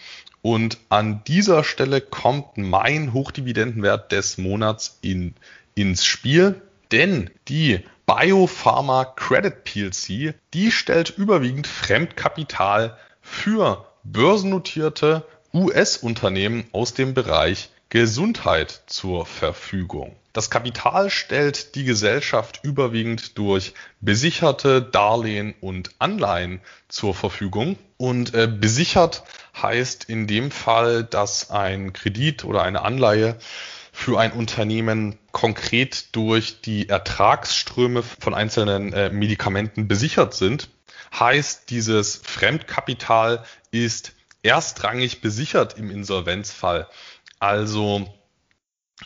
[0.46, 5.34] Und an dieser Stelle kommt mein Hochdividendenwert des Monats in,
[5.74, 16.94] ins Spiel, denn die Biopharma Credit PLC, die stellt überwiegend Fremdkapital für börsennotierte US-Unternehmen aus
[16.94, 20.14] dem Bereich Gesundheit zur Verfügung.
[20.36, 23.72] Das Kapital stellt die Gesellschaft überwiegend durch
[24.02, 27.78] besicherte Darlehen und Anleihen zur Verfügung.
[27.96, 29.22] Und äh, besichert
[29.62, 33.38] heißt in dem Fall, dass ein Kredit oder eine Anleihe
[33.92, 40.68] für ein Unternehmen konkret durch die Ertragsströme von einzelnen äh, Medikamenten besichert sind.
[41.18, 44.12] Heißt, dieses Fremdkapital ist
[44.42, 46.88] erstrangig besichert im Insolvenzfall.
[47.38, 48.06] Also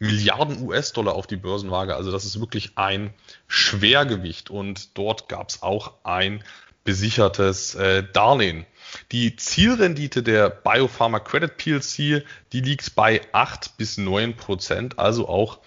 [0.00, 1.94] Milliarden US-Dollar auf die Börsenwaage.
[1.94, 3.14] Also das ist wirklich ein
[3.46, 4.50] Schwergewicht.
[4.50, 6.42] Und dort gab es auch ein
[6.82, 8.66] besichertes äh, Darlehen.
[9.12, 15.60] Die Zielrendite der Biopharma Credit PLC, die liegt bei 8 bis 9 Prozent, also auch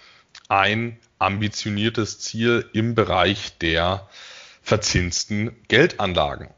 [0.50, 4.08] ein ambitioniertes Ziel im Bereich der
[4.62, 6.48] verzinsten Geldanlagen.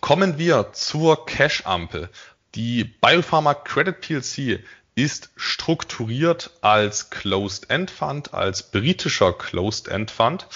[0.00, 2.10] Kommen wir zur Cash-Ampel.
[2.54, 4.60] Die Biopharma Credit PLC
[4.94, 10.46] ist strukturiert als Closed-End Fund, als britischer Closed-End Fund.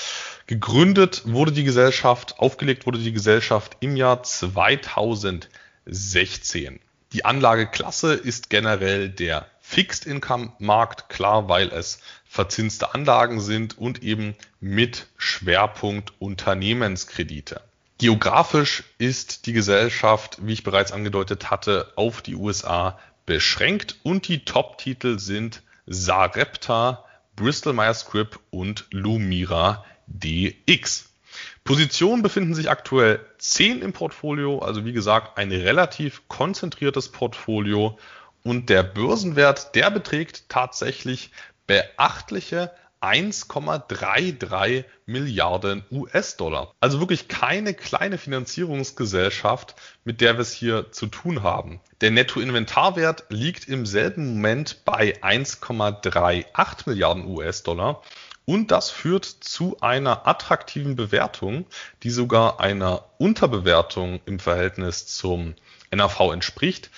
[0.47, 6.79] Gegründet wurde die Gesellschaft, aufgelegt wurde die Gesellschaft im Jahr 2016.
[7.12, 14.02] Die Anlageklasse ist generell der Fixed Income Markt, klar, weil es verzinste Anlagen sind und
[14.02, 17.60] eben mit Schwerpunkt Unternehmenskredite.
[17.98, 24.46] Geografisch ist die Gesellschaft, wie ich bereits angedeutet hatte, auf die USA beschränkt und die
[24.46, 27.04] Top-Titel sind Sarepta,
[27.36, 31.10] Bristol Myers Squibb und Lumira DX.
[31.64, 37.98] Positionen befinden sich aktuell 10 im Portfolio, also wie gesagt ein relativ konzentriertes Portfolio
[38.43, 41.30] und der Börsenwert, der beträgt tatsächlich
[41.66, 42.70] beachtliche
[43.01, 46.74] 1,33 Milliarden US-Dollar.
[46.80, 51.80] Also wirklich keine kleine Finanzierungsgesellschaft, mit der wir es hier zu tun haben.
[52.01, 58.03] Der Nettoinventarwert liegt im selben Moment bei 1,38 Milliarden US-Dollar.
[58.45, 61.66] Und das führt zu einer attraktiven Bewertung,
[62.03, 65.55] die sogar einer Unterbewertung im Verhältnis zum
[65.95, 66.91] NAV entspricht.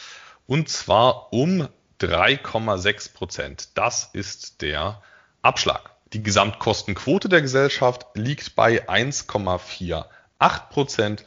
[0.50, 1.68] Und zwar um
[2.00, 3.68] 3,6 Prozent.
[3.74, 5.00] Das ist der
[5.42, 5.92] Abschlag.
[6.12, 11.24] Die Gesamtkostenquote der Gesellschaft liegt bei 1,48 Prozent,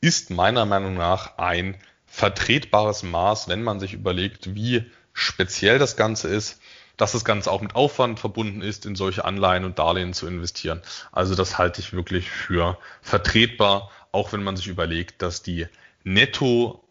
[0.00, 1.76] ist meiner Meinung nach ein
[2.08, 6.60] vertretbares Maß, wenn man sich überlegt, wie speziell das Ganze ist,
[6.96, 10.82] dass das Ganze auch mit Aufwand verbunden ist, in solche Anleihen und Darlehen zu investieren.
[11.12, 15.68] Also das halte ich wirklich für vertretbar, auch wenn man sich überlegt, dass die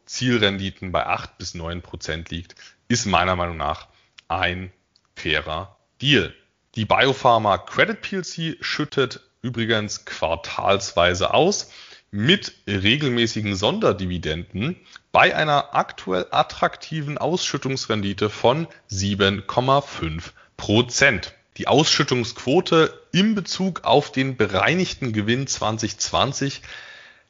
[0.03, 2.55] Netto-Zielrenditen bei 8 bis 9 Prozent liegt,
[2.87, 3.87] ist meiner Meinung nach
[4.27, 4.71] ein
[5.15, 6.33] fairer Deal.
[6.75, 11.71] Die Biopharma Credit PLC schüttet übrigens quartalsweise aus
[12.11, 14.75] mit regelmäßigen Sonderdividenden
[15.11, 21.33] bei einer aktuell attraktiven Ausschüttungsrendite von 7,5 Prozent.
[21.57, 26.61] Die Ausschüttungsquote im Bezug auf den bereinigten Gewinn 2020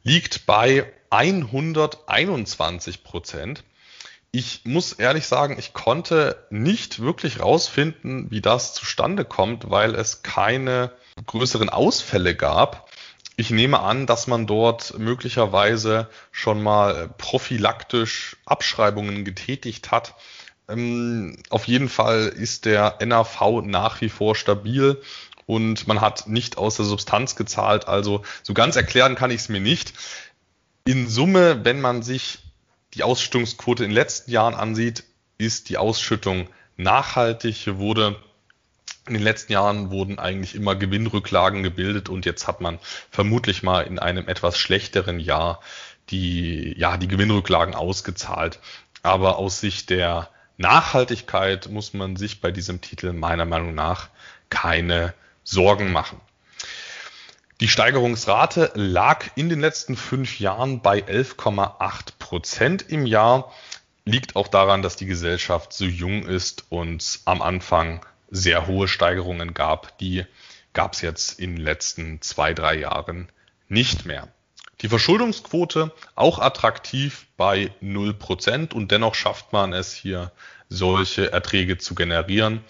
[0.03, 3.63] liegt bei 121 Prozent.
[4.31, 10.23] Ich muss ehrlich sagen, ich konnte nicht wirklich rausfinden, wie das zustande kommt, weil es
[10.23, 10.91] keine
[11.27, 12.89] größeren Ausfälle gab.
[13.35, 20.15] Ich nehme an, dass man dort möglicherweise schon mal prophylaktisch Abschreibungen getätigt hat.
[20.67, 24.99] Ähm, auf jeden Fall ist der NAV nach wie vor stabil
[25.45, 27.87] und man hat nicht aus der Substanz gezahlt.
[27.87, 29.93] Also so ganz erklären kann ich es mir nicht.
[30.85, 32.39] In Summe, wenn man sich
[32.93, 35.05] die Ausschüttungsquote in den letzten Jahren ansieht,
[35.37, 37.55] ist die Ausschüttung nachhaltig.
[37.55, 38.21] Hier wurde
[39.07, 42.79] in den letzten Jahren wurden eigentlich immer Gewinnrücklagen gebildet und jetzt hat man
[43.09, 45.61] vermutlich mal in einem etwas schlechteren Jahr
[46.09, 48.59] die, ja, die Gewinnrücklagen ausgezahlt.
[49.03, 54.09] Aber aus Sicht der Nachhaltigkeit muss man sich bei diesem Titel meiner Meinung nach
[54.49, 55.13] keine
[55.43, 56.19] Sorgen machen.
[57.61, 63.53] Die Steigerungsrate lag in den letzten fünf Jahren bei 11,8 Prozent im Jahr.
[64.05, 69.53] Liegt auch daran, dass die Gesellschaft so jung ist und am Anfang sehr hohe Steigerungen
[69.53, 69.97] gab.
[69.99, 70.25] Die
[70.73, 73.29] gab es jetzt in den letzten zwei, drei Jahren
[73.69, 74.27] nicht mehr.
[74.81, 80.31] Die Verschuldungsquote auch attraktiv bei 0 Prozent und dennoch schafft man es hier,
[80.67, 82.61] solche Erträge zu generieren.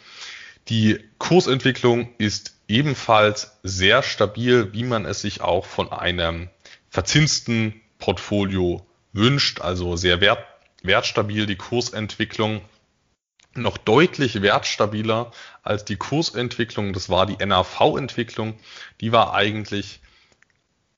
[0.68, 6.50] Die Kursentwicklung ist ebenfalls sehr stabil, wie man es sich auch von einem
[6.90, 10.44] verzinsten Portfolio wünscht, also sehr wert,
[10.82, 12.62] wertstabil die Kursentwicklung,
[13.54, 15.30] noch deutlich wertstabiler
[15.62, 18.58] als die Kursentwicklung, das war die NAV-Entwicklung,
[19.02, 20.02] die war eigentlich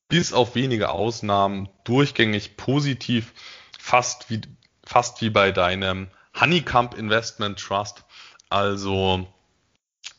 [0.07, 3.33] bis auf wenige Ausnahmen durchgängig positiv,
[3.77, 4.39] fast wie,
[4.85, 6.07] fast wie bei deinem
[6.39, 8.05] Honeycomb Investment Trust,
[8.49, 9.27] also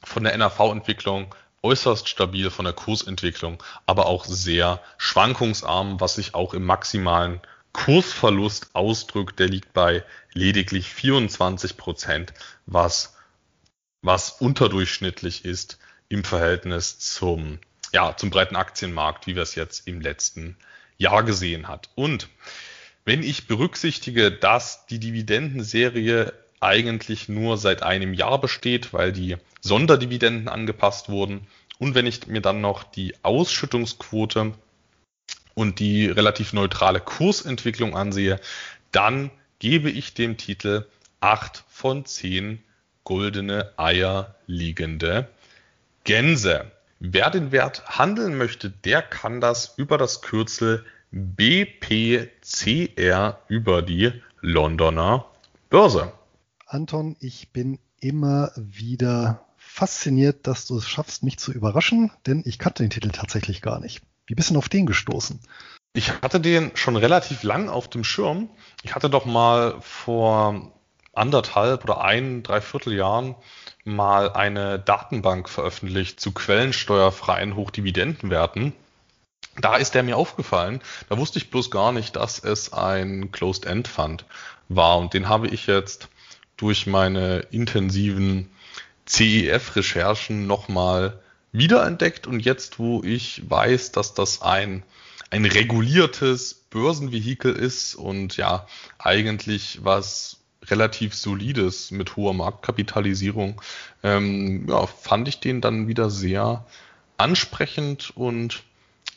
[0.05, 1.35] von der NAV-Entwicklung
[1.67, 7.41] äußerst stabil, von der Kursentwicklung, aber auch sehr schwankungsarm, was sich auch im maximalen
[7.73, 9.41] Kursverlust ausdrückt.
[9.41, 12.33] Der liegt bei lediglich 24 Prozent,
[12.67, 13.17] was,
[14.01, 17.59] was unterdurchschnittlich ist im Verhältnis zum,
[17.93, 20.57] ja, zum breiten Aktienmarkt, wie wir es jetzt im letzten
[20.99, 21.91] Jahr gesehen hat.
[21.97, 22.29] Und
[23.05, 30.49] wenn ich berücksichtige, dass die Dividendenserie eigentlich nur seit einem Jahr besteht, weil die Sonderdividenden
[30.49, 31.47] angepasst wurden.
[31.79, 34.53] Und wenn ich mir dann noch die Ausschüttungsquote
[35.55, 38.41] und die relativ neutrale Kursentwicklung ansehe,
[38.93, 40.87] dann gebe ich dem Titel
[41.21, 42.63] 8 von 10
[43.05, 45.29] goldene Eier liegende
[46.05, 46.71] Gänse.
[46.99, 52.29] Wer den Wert handeln möchte, der kann das über das Kürzel BPCR
[53.49, 55.27] über die Londoner
[55.71, 56.13] Börse.
[56.67, 62.59] Anton, ich bin immer wieder fasziniert, dass du es schaffst, mich zu überraschen, denn ich
[62.59, 64.03] kannte den Titel tatsächlich gar nicht.
[64.27, 65.39] Wie bist du denn auf den gestoßen?
[65.93, 68.51] Ich hatte den schon relativ lang auf dem Schirm.
[68.83, 70.73] Ich hatte doch mal vor
[71.14, 73.37] anderthalb oder ein, dreiviertel Jahren
[73.85, 78.73] mal eine Datenbank veröffentlicht zu quellensteuerfreien Hochdividendenwerten.
[79.59, 80.81] Da ist der mir aufgefallen.
[81.09, 84.25] Da wusste ich bloß gar nicht, dass es ein Closed-End-Fund
[84.69, 84.99] war.
[84.99, 86.09] Und den habe ich jetzt
[86.57, 88.51] durch meine intensiven
[89.07, 91.21] CEF-Recherchen nochmal
[91.53, 94.83] wiederentdeckt und jetzt, wo ich weiß, dass das ein,
[95.31, 98.67] ein reguliertes Börsenvehikel ist und ja,
[98.99, 103.61] eigentlich was relativ solides mit hoher Marktkapitalisierung,
[104.03, 106.67] ähm, ja, fand ich den dann wieder sehr
[107.17, 108.63] ansprechend und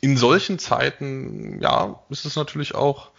[0.01, 3.11] in solchen Zeiten, ja, ist es natürlich auch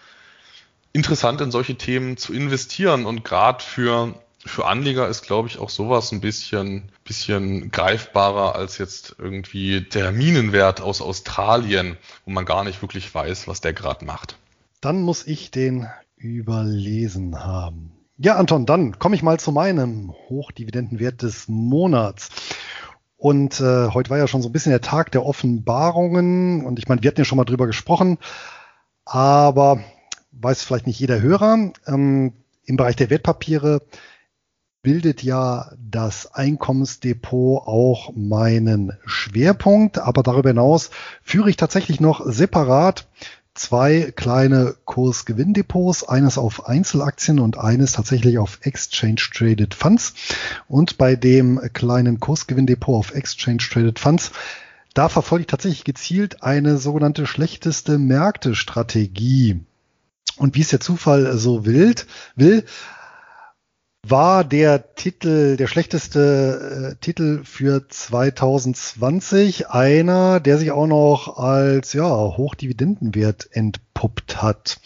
[0.93, 3.07] interessant, in solche Themen zu investieren.
[3.07, 8.79] Und gerade für, für Anleger ist, glaube ich, auch sowas ein bisschen, bisschen greifbarer als
[8.79, 14.05] jetzt irgendwie der Minenwert aus Australien, wo man gar nicht wirklich weiß, was der gerade
[14.05, 14.37] macht.
[14.81, 17.93] Dann muss ich den überlesen haben.
[18.19, 22.29] Ja, Anton, dann komme ich mal zu meinem Hochdividendenwert des Monats.
[23.17, 26.65] Und äh, heute war ja schon so ein bisschen der Tag der Offenbarungen.
[26.65, 28.19] Und ich meine, wir hatten ja schon mal drüber gesprochen.
[29.05, 29.83] Aber
[30.33, 32.33] weiß vielleicht nicht jeder Hörer, ähm,
[32.65, 33.83] im Bereich der Wertpapiere
[34.83, 40.91] bildet ja das Einkommensdepot auch meinen Schwerpunkt, aber darüber hinaus
[41.23, 43.09] führe ich tatsächlich noch separat
[43.53, 50.15] zwei kleine Kursgewinndepots, eines auf Einzelaktien und eines tatsächlich auf Exchange Traded Funds.
[50.67, 54.31] Und bei dem kleinen Kursgewinndepot auf Exchange Traded Funds
[54.95, 59.61] da verfolge ich tatsächlich gezielt eine sogenannte schlechteste Märkte-Strategie.
[60.41, 62.65] Und wie es der Zufall so wild, will,
[64.09, 71.93] war der Titel, der schlechteste äh, Titel für 2020, einer, der sich auch noch als
[71.93, 74.81] ja, Hochdividendenwert entpuppt hat.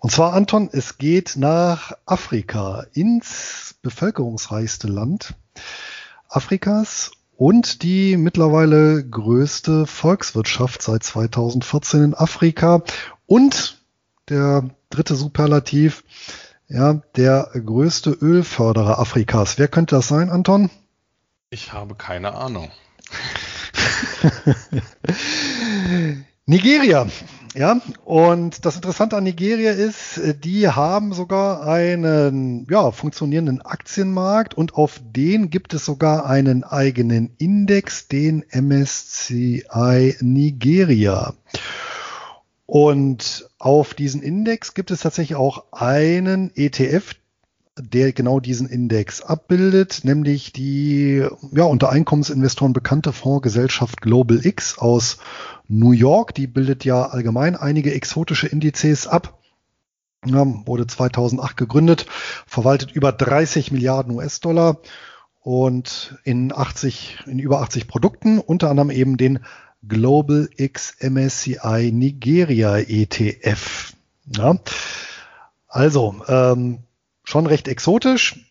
[0.00, 5.34] Und zwar, Anton, es geht nach Afrika, ins bevölkerungsreichste Land
[6.28, 12.82] Afrikas und die mittlerweile größte Volkswirtschaft seit 2014 in Afrika
[13.26, 13.79] und
[14.30, 16.04] der dritte Superlativ,
[16.68, 19.58] ja, der größte Ölförderer Afrikas.
[19.58, 20.70] Wer könnte das sein, Anton?
[21.50, 22.70] Ich habe keine Ahnung.
[26.46, 27.06] Nigeria.
[27.56, 34.74] Ja, und das Interessante an Nigeria ist, die haben sogar einen ja, funktionierenden Aktienmarkt und
[34.74, 41.34] auf den gibt es sogar einen eigenen Index, den MSCI Nigeria.
[42.70, 47.16] Und auf diesen Index gibt es tatsächlich auch einen ETF,
[47.76, 55.18] der genau diesen Index abbildet, nämlich die ja, unter Einkommensinvestoren bekannte Fondsgesellschaft Global X aus
[55.66, 56.32] New York.
[56.36, 59.40] Die bildet ja allgemein einige exotische Indizes ab.
[60.24, 62.06] Ja, wurde 2008 gegründet,
[62.46, 64.78] verwaltet über 30 Milliarden US-Dollar
[65.40, 69.40] und in 80, in über 80 Produkten, unter anderem eben den
[69.86, 73.94] Global X MSCI Nigeria ETF.
[74.26, 74.56] Ja.
[75.68, 76.80] Also ähm,
[77.24, 78.44] schon recht exotisch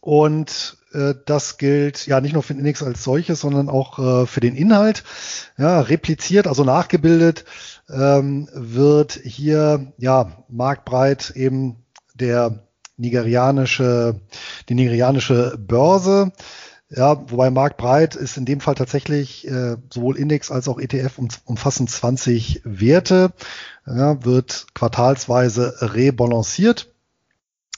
[0.00, 4.26] und äh, das gilt ja nicht nur für den Index als solches, sondern auch äh,
[4.26, 5.04] für den Inhalt.
[5.58, 7.44] Ja, repliziert, also nachgebildet
[7.88, 12.66] ähm, wird hier ja marktbreit eben der
[12.96, 14.20] nigerianische,
[14.68, 16.32] die nigerianische Börse
[16.94, 21.28] ja, wobei marktbreit ist in dem Fall tatsächlich äh, sowohl Index als auch ETF um,
[21.44, 23.32] umfassen 20 Werte,
[23.86, 26.92] ja, wird quartalsweise rebalanciert.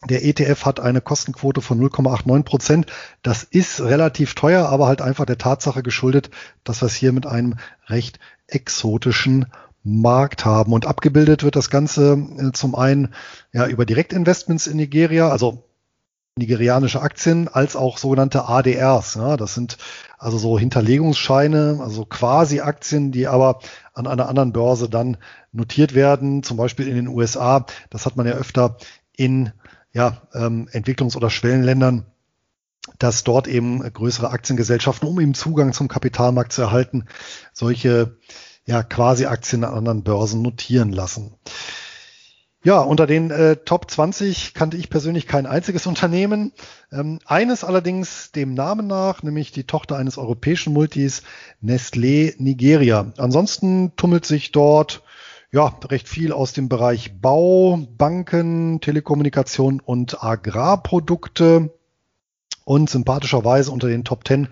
[0.08, 2.86] Der ETF hat eine Kostenquote von 0,89 Prozent.
[3.22, 6.30] Das ist relativ teuer, aber halt einfach der Tatsache geschuldet,
[6.64, 8.18] dass wir es hier mit einem recht
[8.48, 9.46] exotischen
[9.84, 10.72] Markt haben.
[10.72, 13.14] Und abgebildet wird das Ganze äh, zum einen
[13.52, 15.62] ja über Direktinvestments in Nigeria, also
[16.36, 19.14] nigerianische Aktien als auch sogenannte ADRs.
[19.14, 19.78] Ja, das sind
[20.18, 23.60] also so Hinterlegungsscheine, also quasi Aktien, die aber
[23.92, 25.16] an einer anderen Börse dann
[25.52, 27.66] notiert werden, zum Beispiel in den USA.
[27.90, 28.78] Das hat man ja öfter
[29.16, 29.52] in
[29.92, 32.04] ja, ähm, Entwicklungs- oder Schwellenländern,
[32.98, 37.04] dass dort eben größere Aktiengesellschaften, um eben Zugang zum Kapitalmarkt zu erhalten,
[37.52, 38.18] solche
[38.66, 41.36] ja quasi Aktien an anderen Börsen notieren lassen.
[42.66, 46.52] Ja, unter den äh, Top 20 kannte ich persönlich kein einziges Unternehmen.
[46.90, 51.24] Ähm, eines allerdings dem Namen nach, nämlich die Tochter eines europäischen Multis,
[51.62, 53.12] Nestlé Nigeria.
[53.18, 55.02] Ansonsten tummelt sich dort
[55.52, 61.70] ja recht viel aus dem Bereich Bau, Banken, Telekommunikation und Agrarprodukte.
[62.64, 64.48] Und sympathischerweise unter den Top 10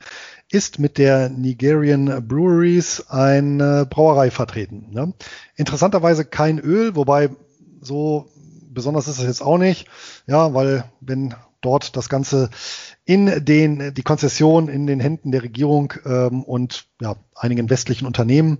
[0.50, 4.88] ist mit der Nigerian Breweries eine Brauerei vertreten.
[4.90, 5.14] Ne?
[5.56, 7.30] Interessanterweise kein Öl, wobei
[7.82, 8.30] so
[8.70, 9.86] besonders ist es jetzt auch nicht,
[10.26, 12.50] ja, weil wenn dort das Ganze
[13.04, 18.58] in den die Konzession in den Händen der Regierung ähm, und ja, einigen westlichen Unternehmen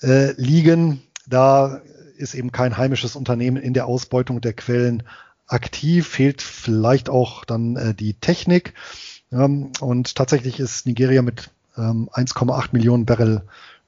[0.00, 1.80] äh, liegen, da
[2.16, 5.02] ist eben kein heimisches Unternehmen in der Ausbeutung der Quellen
[5.46, 8.74] aktiv, fehlt vielleicht auch dann äh, die Technik.
[9.32, 13.42] Ähm, und tatsächlich ist Nigeria mit ähm, 1,8 Millionen Barrel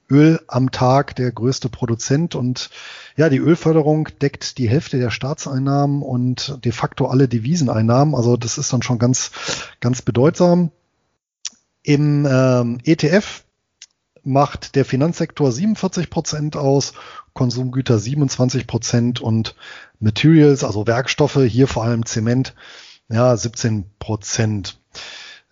[0.09, 2.69] Öl am Tag der größte Produzent und
[3.15, 8.15] ja, die Ölförderung deckt die Hälfte der Staatseinnahmen und de facto alle Deviseneinnahmen.
[8.15, 9.31] Also das ist dann schon ganz,
[9.79, 10.71] ganz bedeutsam.
[11.83, 13.43] Im ähm, ETF
[14.23, 16.93] macht der Finanzsektor 47 Prozent aus,
[17.33, 19.55] Konsumgüter 27 Prozent und
[19.99, 22.53] Materials, also Werkstoffe, hier vor allem Zement,
[23.09, 24.79] ja, 17 Prozent.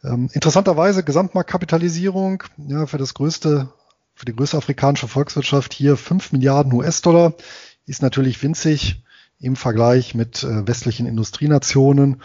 [0.03, 3.69] Ähm, interessanterweise Gesamtmarktkapitalisierung ja, für das größte
[4.15, 7.33] für die größte afrikanische Volkswirtschaft hier 5 Milliarden US-Dollar,
[7.85, 9.03] ist natürlich winzig
[9.39, 12.21] im Vergleich mit äh, westlichen Industrienationen.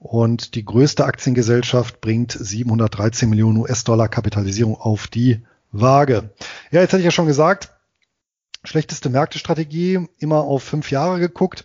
[0.00, 5.42] Und die größte Aktiengesellschaft bringt 713 Millionen US-Dollar Kapitalisierung auf die
[5.72, 6.30] Waage.
[6.70, 7.70] Ja, jetzt hatte ich ja schon gesagt,
[8.64, 11.64] schlechteste Märktestrategie, immer auf fünf Jahre geguckt.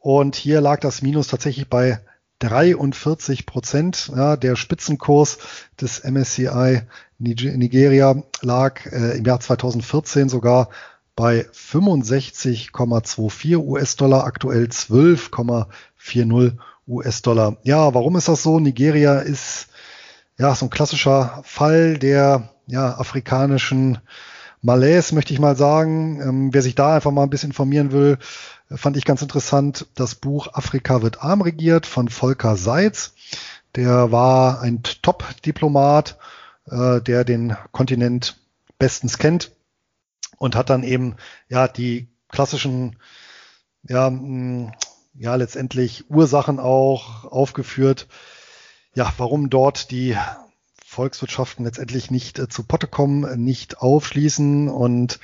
[0.00, 2.00] Und hier lag das Minus tatsächlich bei
[2.38, 4.12] 43 Prozent.
[4.14, 5.38] Ja, der Spitzenkurs
[5.80, 6.82] des MSCI
[7.18, 10.68] Nigeria lag äh, im Jahr 2014 sogar
[11.16, 16.52] bei 65,24 US-Dollar, aktuell 12,40
[16.86, 17.56] US-Dollar.
[17.64, 18.60] Ja, warum ist das so?
[18.60, 19.66] Nigeria ist
[20.38, 23.98] ja so ein klassischer Fall der ja, afrikanischen
[24.62, 26.20] Malaise, möchte ich mal sagen.
[26.22, 28.18] Ähm, wer sich da einfach mal ein bisschen informieren will,
[28.70, 33.14] fand ich ganz interessant, das Buch Afrika wird arm regiert von Volker Seitz.
[33.74, 36.18] Der war ein Top-Diplomat,
[36.66, 38.36] äh, der den Kontinent
[38.78, 39.52] bestens kennt
[40.38, 41.16] und hat dann eben
[41.48, 42.96] ja die klassischen
[43.82, 44.72] ja, mh,
[45.14, 48.06] ja letztendlich Ursachen auch aufgeführt,
[48.94, 50.16] ja, warum dort die
[50.84, 55.20] Volkswirtschaften letztendlich nicht äh, zu Potte kommen, nicht aufschließen und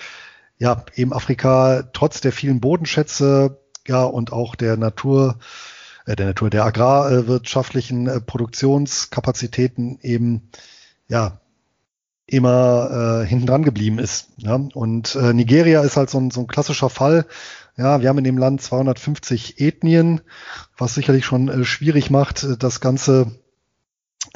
[0.58, 5.38] ja, eben Afrika trotz der vielen Bodenschätze, ja, und auch der Natur,
[6.06, 10.50] äh, der Natur, der agrarwirtschaftlichen äh, Produktionskapazitäten eben,
[11.08, 11.40] ja,
[12.26, 14.30] immer äh, hinten dran geblieben ist.
[14.38, 14.54] Ja?
[14.54, 17.26] Und äh, Nigeria ist halt so ein, so ein klassischer Fall.
[17.76, 20.20] Ja, wir haben in dem Land 250 Ethnien,
[20.76, 23.32] was sicherlich schon äh, schwierig macht, äh, das Ganze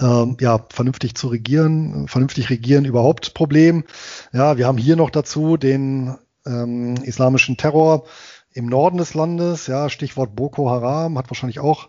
[0.01, 3.85] ähm, ja, vernünftig zu regieren, vernünftig regieren überhaupt Problem.
[4.33, 6.17] Ja, wir haben hier noch dazu den
[6.47, 8.05] ähm, islamischen Terror
[8.53, 11.89] im Norden des Landes, ja, Stichwort Boko Haram, hat wahrscheinlich auch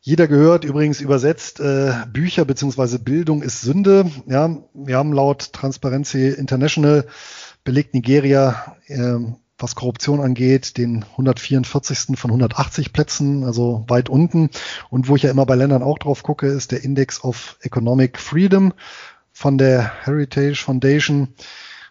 [0.00, 4.10] jeder gehört, übrigens übersetzt, äh, Bücher beziehungsweise Bildung ist Sünde.
[4.26, 7.06] Ja, wir haben laut Transparency International
[7.62, 9.18] belegt Nigeria äh,
[9.62, 12.18] was Korruption angeht, den 144.
[12.18, 14.50] von 180 Plätzen, also weit unten.
[14.90, 18.18] Und wo ich ja immer bei Ländern auch drauf gucke, ist der Index of Economic
[18.18, 18.72] Freedom
[19.32, 21.28] von der Heritage Foundation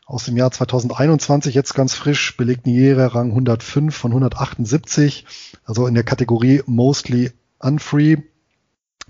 [0.06, 5.26] aus dem Jahr 2021, jetzt ganz frisch, belegt Nigeria Rang 105 von 178,
[5.64, 8.18] also in der Kategorie Mostly Unfree.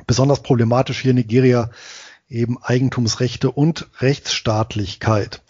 [0.06, 1.72] Besonders problematisch hier Nigeria
[2.30, 5.42] eben Eigentumsrechte und Rechtsstaatlichkeit.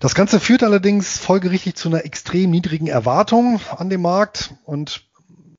[0.00, 5.08] Das Ganze führt allerdings folgerichtig zu einer extrem niedrigen Erwartung an dem Markt und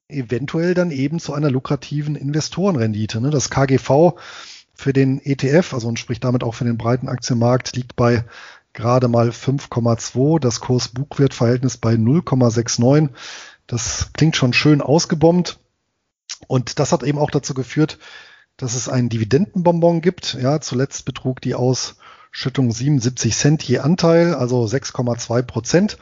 [0.08, 3.20] eventuell dann eben zu einer lukrativen Investorenrendite.
[3.20, 3.32] Ne?
[3.32, 4.14] Das KGV
[4.74, 8.24] für den ETF, also und sprich damit auch für den breiten Aktienmarkt, liegt bei
[8.72, 13.10] gerade mal 5,2, das Kurs-Buchwert-Verhältnis bei 0,69.
[13.68, 15.60] Das klingt schon schön ausgebombt.
[16.48, 18.00] Und das hat eben auch dazu geführt,
[18.56, 20.36] dass es einen Dividendenbonbon gibt.
[20.36, 21.98] Ja, zuletzt betrug die aus
[22.32, 25.98] Schüttung 77 Cent je Anteil, also 6,2 Prozent.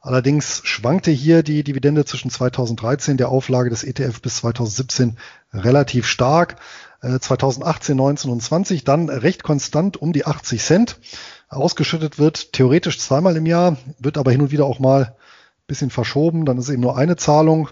[0.00, 5.16] Allerdings schwankte hier die Dividende zwischen 2013 der Auflage des ETF bis 2017
[5.52, 6.56] relativ stark.
[7.02, 11.00] 2018, äh, 19 und 20 dann recht konstant um die 80 Cent.
[11.48, 15.90] Ausgeschüttet wird theoretisch zweimal im Jahr, wird aber hin und wieder auch mal ein bisschen
[15.90, 16.44] verschoben.
[16.46, 17.68] Dann ist eben nur eine Zahlung.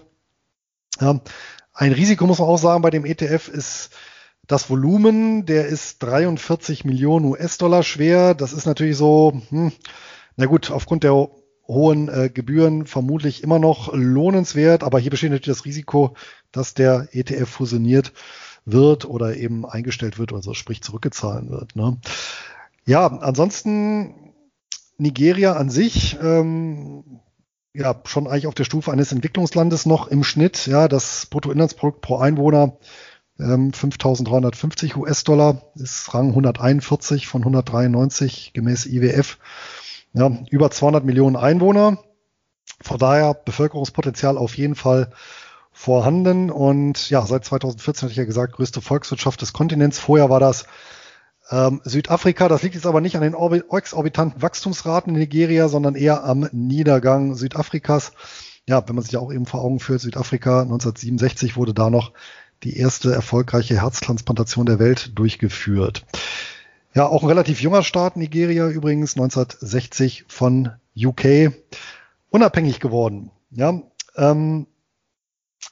[0.99, 1.19] Ja,
[1.73, 3.91] ein Risiko muss man auch sagen bei dem ETF ist
[4.51, 8.35] das Volumen, der ist 43 Millionen US-Dollar schwer.
[8.35, 9.71] Das ist natürlich so, hm,
[10.35, 11.29] na gut, aufgrund der
[11.67, 16.15] hohen äh, Gebühren vermutlich immer noch lohnenswert, aber hier besteht natürlich das Risiko,
[16.51, 18.11] dass der ETF fusioniert
[18.65, 21.77] wird oder eben eingestellt wird, also sprich zurückgezahlt wird.
[21.77, 21.97] Ne?
[22.85, 24.33] Ja, ansonsten
[24.97, 27.21] Nigeria an sich, ähm,
[27.73, 32.17] ja, schon eigentlich auf der Stufe eines Entwicklungslandes noch im Schnitt, ja, das Bruttoinlandsprodukt pro
[32.17, 32.77] Einwohner
[33.41, 39.37] 5350 ähm, US-Dollar ist Rang 141 von 193 gemäß IWF.
[40.13, 41.97] Ja, über 200 Millionen Einwohner.
[42.81, 45.11] Von daher Bevölkerungspotenzial auf jeden Fall
[45.71, 46.49] vorhanden.
[46.49, 49.99] Und ja, seit 2014 hatte ich ja gesagt, größte Volkswirtschaft des Kontinents.
[49.99, 50.65] Vorher war das
[51.49, 52.47] ähm, Südafrika.
[52.47, 57.35] Das liegt jetzt aber nicht an den exorbitanten Wachstumsraten in Nigeria, sondern eher am Niedergang
[57.35, 58.11] Südafrikas.
[58.67, 62.11] Ja, wenn man sich auch eben vor Augen führt, Südafrika 1967 wurde da noch
[62.63, 66.05] die erste erfolgreiche Herztransplantation der Welt durchgeführt.
[66.93, 71.53] Ja, auch ein relativ junger Staat, Nigeria übrigens, 1960 von UK
[72.29, 73.31] unabhängig geworden.
[73.51, 73.81] Ja,
[74.15, 74.67] ähm,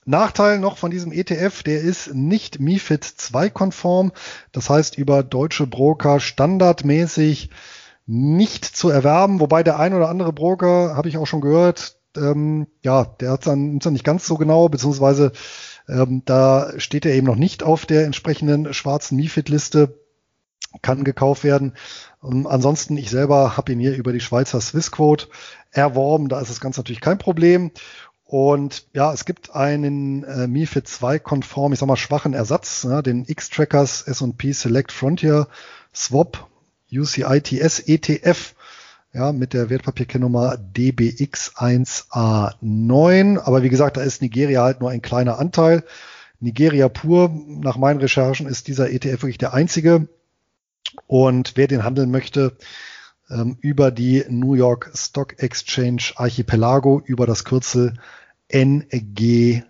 [0.05, 4.11] Nachteil noch von diesem ETF, der ist nicht MIFID 2 konform.
[4.51, 7.49] Das heißt, über deutsche Broker standardmäßig
[8.05, 12.67] nicht zu erwerben, wobei der ein oder andere Broker, habe ich auch schon gehört, ähm,
[12.81, 15.31] ja, der hat dann, dann nicht ganz so genau, beziehungsweise
[15.89, 19.97] ähm, da steht er eben noch nicht auf der entsprechenden schwarzen MIFID-Liste,
[20.81, 21.73] kann gekauft werden.
[22.23, 25.27] Ähm, ansonsten, ich selber habe ihn hier über die Schweizer Swissquote
[25.71, 26.29] erworben.
[26.29, 27.71] Da ist das Ganze natürlich kein Problem.
[28.23, 33.01] Und ja, es gibt einen äh, MIFID 2 konform, ich sag mal, schwachen Ersatz, ja,
[33.01, 35.47] den X-Trackers S&P Select Frontier
[35.95, 36.47] Swap
[36.91, 38.53] UCITS ETF
[39.13, 43.39] ja, mit der Wertpapierkennnummer DBX1A9.
[43.39, 45.83] Aber wie gesagt, da ist Nigeria halt nur ein kleiner Anteil.
[46.39, 50.07] Nigeria pur, nach meinen Recherchen, ist dieser ETF wirklich der einzige.
[51.07, 52.55] Und wer den handeln möchte,
[53.29, 57.93] ähm, über die New York Stock Exchange Archipelago, über das Kürzel
[58.51, 59.63] NGE.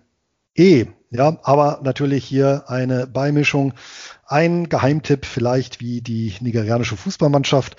[1.12, 3.74] Ja, aber natürlich hier eine Beimischung.
[4.26, 7.76] Ein Geheimtipp vielleicht wie die nigerianische Fußballmannschaft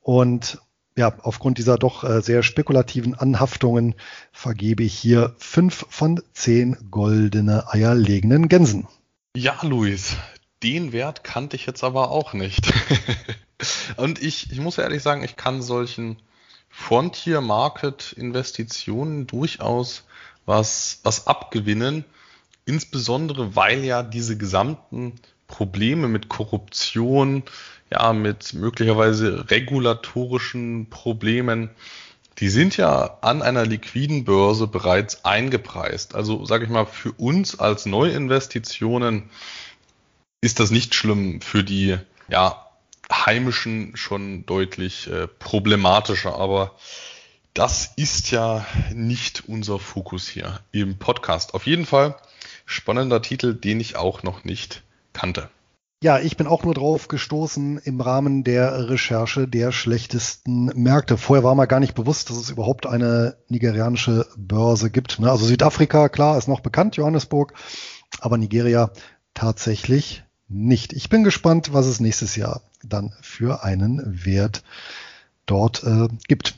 [0.00, 0.60] und
[0.98, 3.94] ja, aufgrund dieser doch äh, sehr spekulativen Anhaftungen
[4.32, 8.88] vergebe ich hier fünf von zehn goldene eierlegenden Gänsen.
[9.36, 10.16] Ja, Luis,
[10.64, 12.72] den Wert kannte ich jetzt aber auch nicht.
[13.96, 16.16] Und ich, ich muss ehrlich sagen, ich kann solchen
[16.68, 20.02] Frontier-Market-Investitionen durchaus
[20.46, 22.04] was, was abgewinnen.
[22.64, 25.12] Insbesondere, weil ja diese gesamten
[25.46, 27.44] Probleme mit Korruption,
[27.90, 31.70] ja, mit möglicherweise regulatorischen Problemen,
[32.38, 36.14] die sind ja an einer liquiden Börse bereits eingepreist.
[36.14, 39.24] Also sage ich mal, für uns als Neuinvestitionen
[40.40, 41.98] ist das nicht schlimm, für die
[42.28, 42.66] ja,
[43.10, 46.36] heimischen schon deutlich äh, problematischer.
[46.36, 46.76] Aber
[47.54, 51.54] das ist ja nicht unser Fokus hier im Podcast.
[51.54, 52.16] Auf jeden Fall
[52.66, 54.82] spannender Titel, den ich auch noch nicht
[55.12, 55.50] kannte.
[56.00, 61.18] Ja, ich bin auch nur drauf gestoßen im Rahmen der Recherche der schlechtesten Märkte.
[61.18, 65.18] Vorher war mir gar nicht bewusst, dass es überhaupt eine nigerianische Börse gibt.
[65.18, 65.28] Ne?
[65.28, 67.52] Also Südafrika, klar, ist noch bekannt, Johannesburg,
[68.20, 68.92] aber Nigeria
[69.34, 70.92] tatsächlich nicht.
[70.92, 74.62] Ich bin gespannt, was es nächstes Jahr dann für einen Wert
[75.46, 76.54] dort äh, gibt.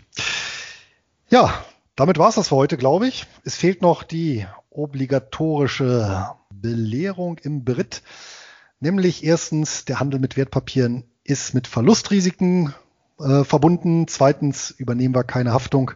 [1.31, 1.65] Ja,
[1.97, 3.27] damit war es das für heute, glaube ich.
[3.43, 8.03] Es fehlt noch die obligatorische Belehrung im Brit.
[8.81, 12.74] Nämlich erstens, der Handel mit Wertpapieren ist mit Verlustrisiken
[13.19, 14.09] äh, verbunden.
[14.09, 15.93] Zweitens übernehmen wir keine Haftung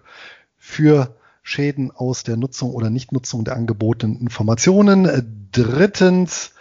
[0.59, 5.49] für Schäden aus der Nutzung oder Nichtnutzung der angebotenen Informationen.
[5.51, 6.53] Drittens,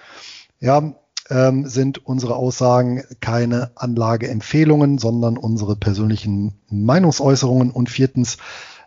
[0.59, 0.93] ja,
[1.29, 7.71] ähm, sind unsere Aussagen keine Anlageempfehlungen, sondern unsere persönlichen Meinungsäußerungen.
[7.71, 8.37] Und viertens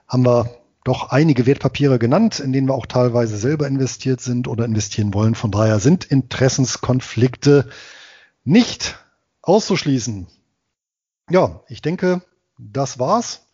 [0.09, 0.51] haben wir
[0.87, 5.35] doch einige Wertpapiere genannt, in denen wir auch teilweise selber investiert sind oder investieren wollen.
[5.35, 7.69] Von daher sind Interessenskonflikte
[8.45, 8.97] nicht
[9.43, 10.29] auszuschließen.
[11.29, 12.23] Ja, ich denke,
[12.57, 13.49] das war's.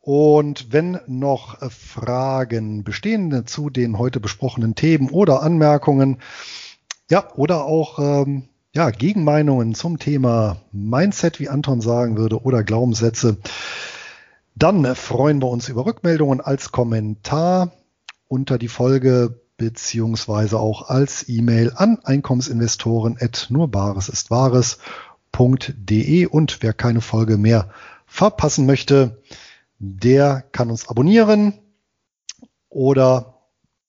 [0.00, 6.18] Und wenn noch Fragen bestehen zu den heute besprochenen Themen oder Anmerkungen,
[7.10, 13.38] ja, oder auch ähm, ja, Gegenmeinungen zum Thema Mindset, wie Anton sagen würde, oder Glaubenssätze,
[14.54, 17.72] dann freuen wir uns über Rückmeldungen als Kommentar
[18.28, 27.36] unter die Folge beziehungsweise auch als E-Mail an Einkommensinvestoren at nurbaresistwahres.de und wer keine Folge
[27.36, 27.70] mehr
[28.06, 29.22] verpassen möchte,
[29.78, 31.54] der kann uns abonnieren
[32.70, 33.34] oder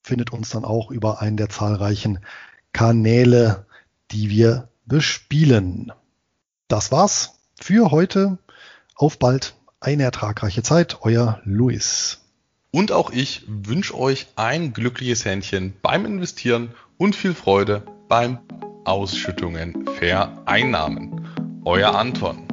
[0.02, 2.20] findet uns dann auch über einen der zahlreichen
[2.72, 3.66] Kanäle,
[4.10, 5.92] die wir bespielen.
[6.68, 8.38] Das war's für heute.
[8.94, 12.20] Auf bald eine ertragreiche Zeit, euer Luis.
[12.70, 18.38] Und auch ich wünsche euch ein glückliches Händchen beim Investieren und viel Freude beim
[18.84, 21.26] Ausschüttungen vereinnahmen.
[21.64, 22.51] Euer Anton.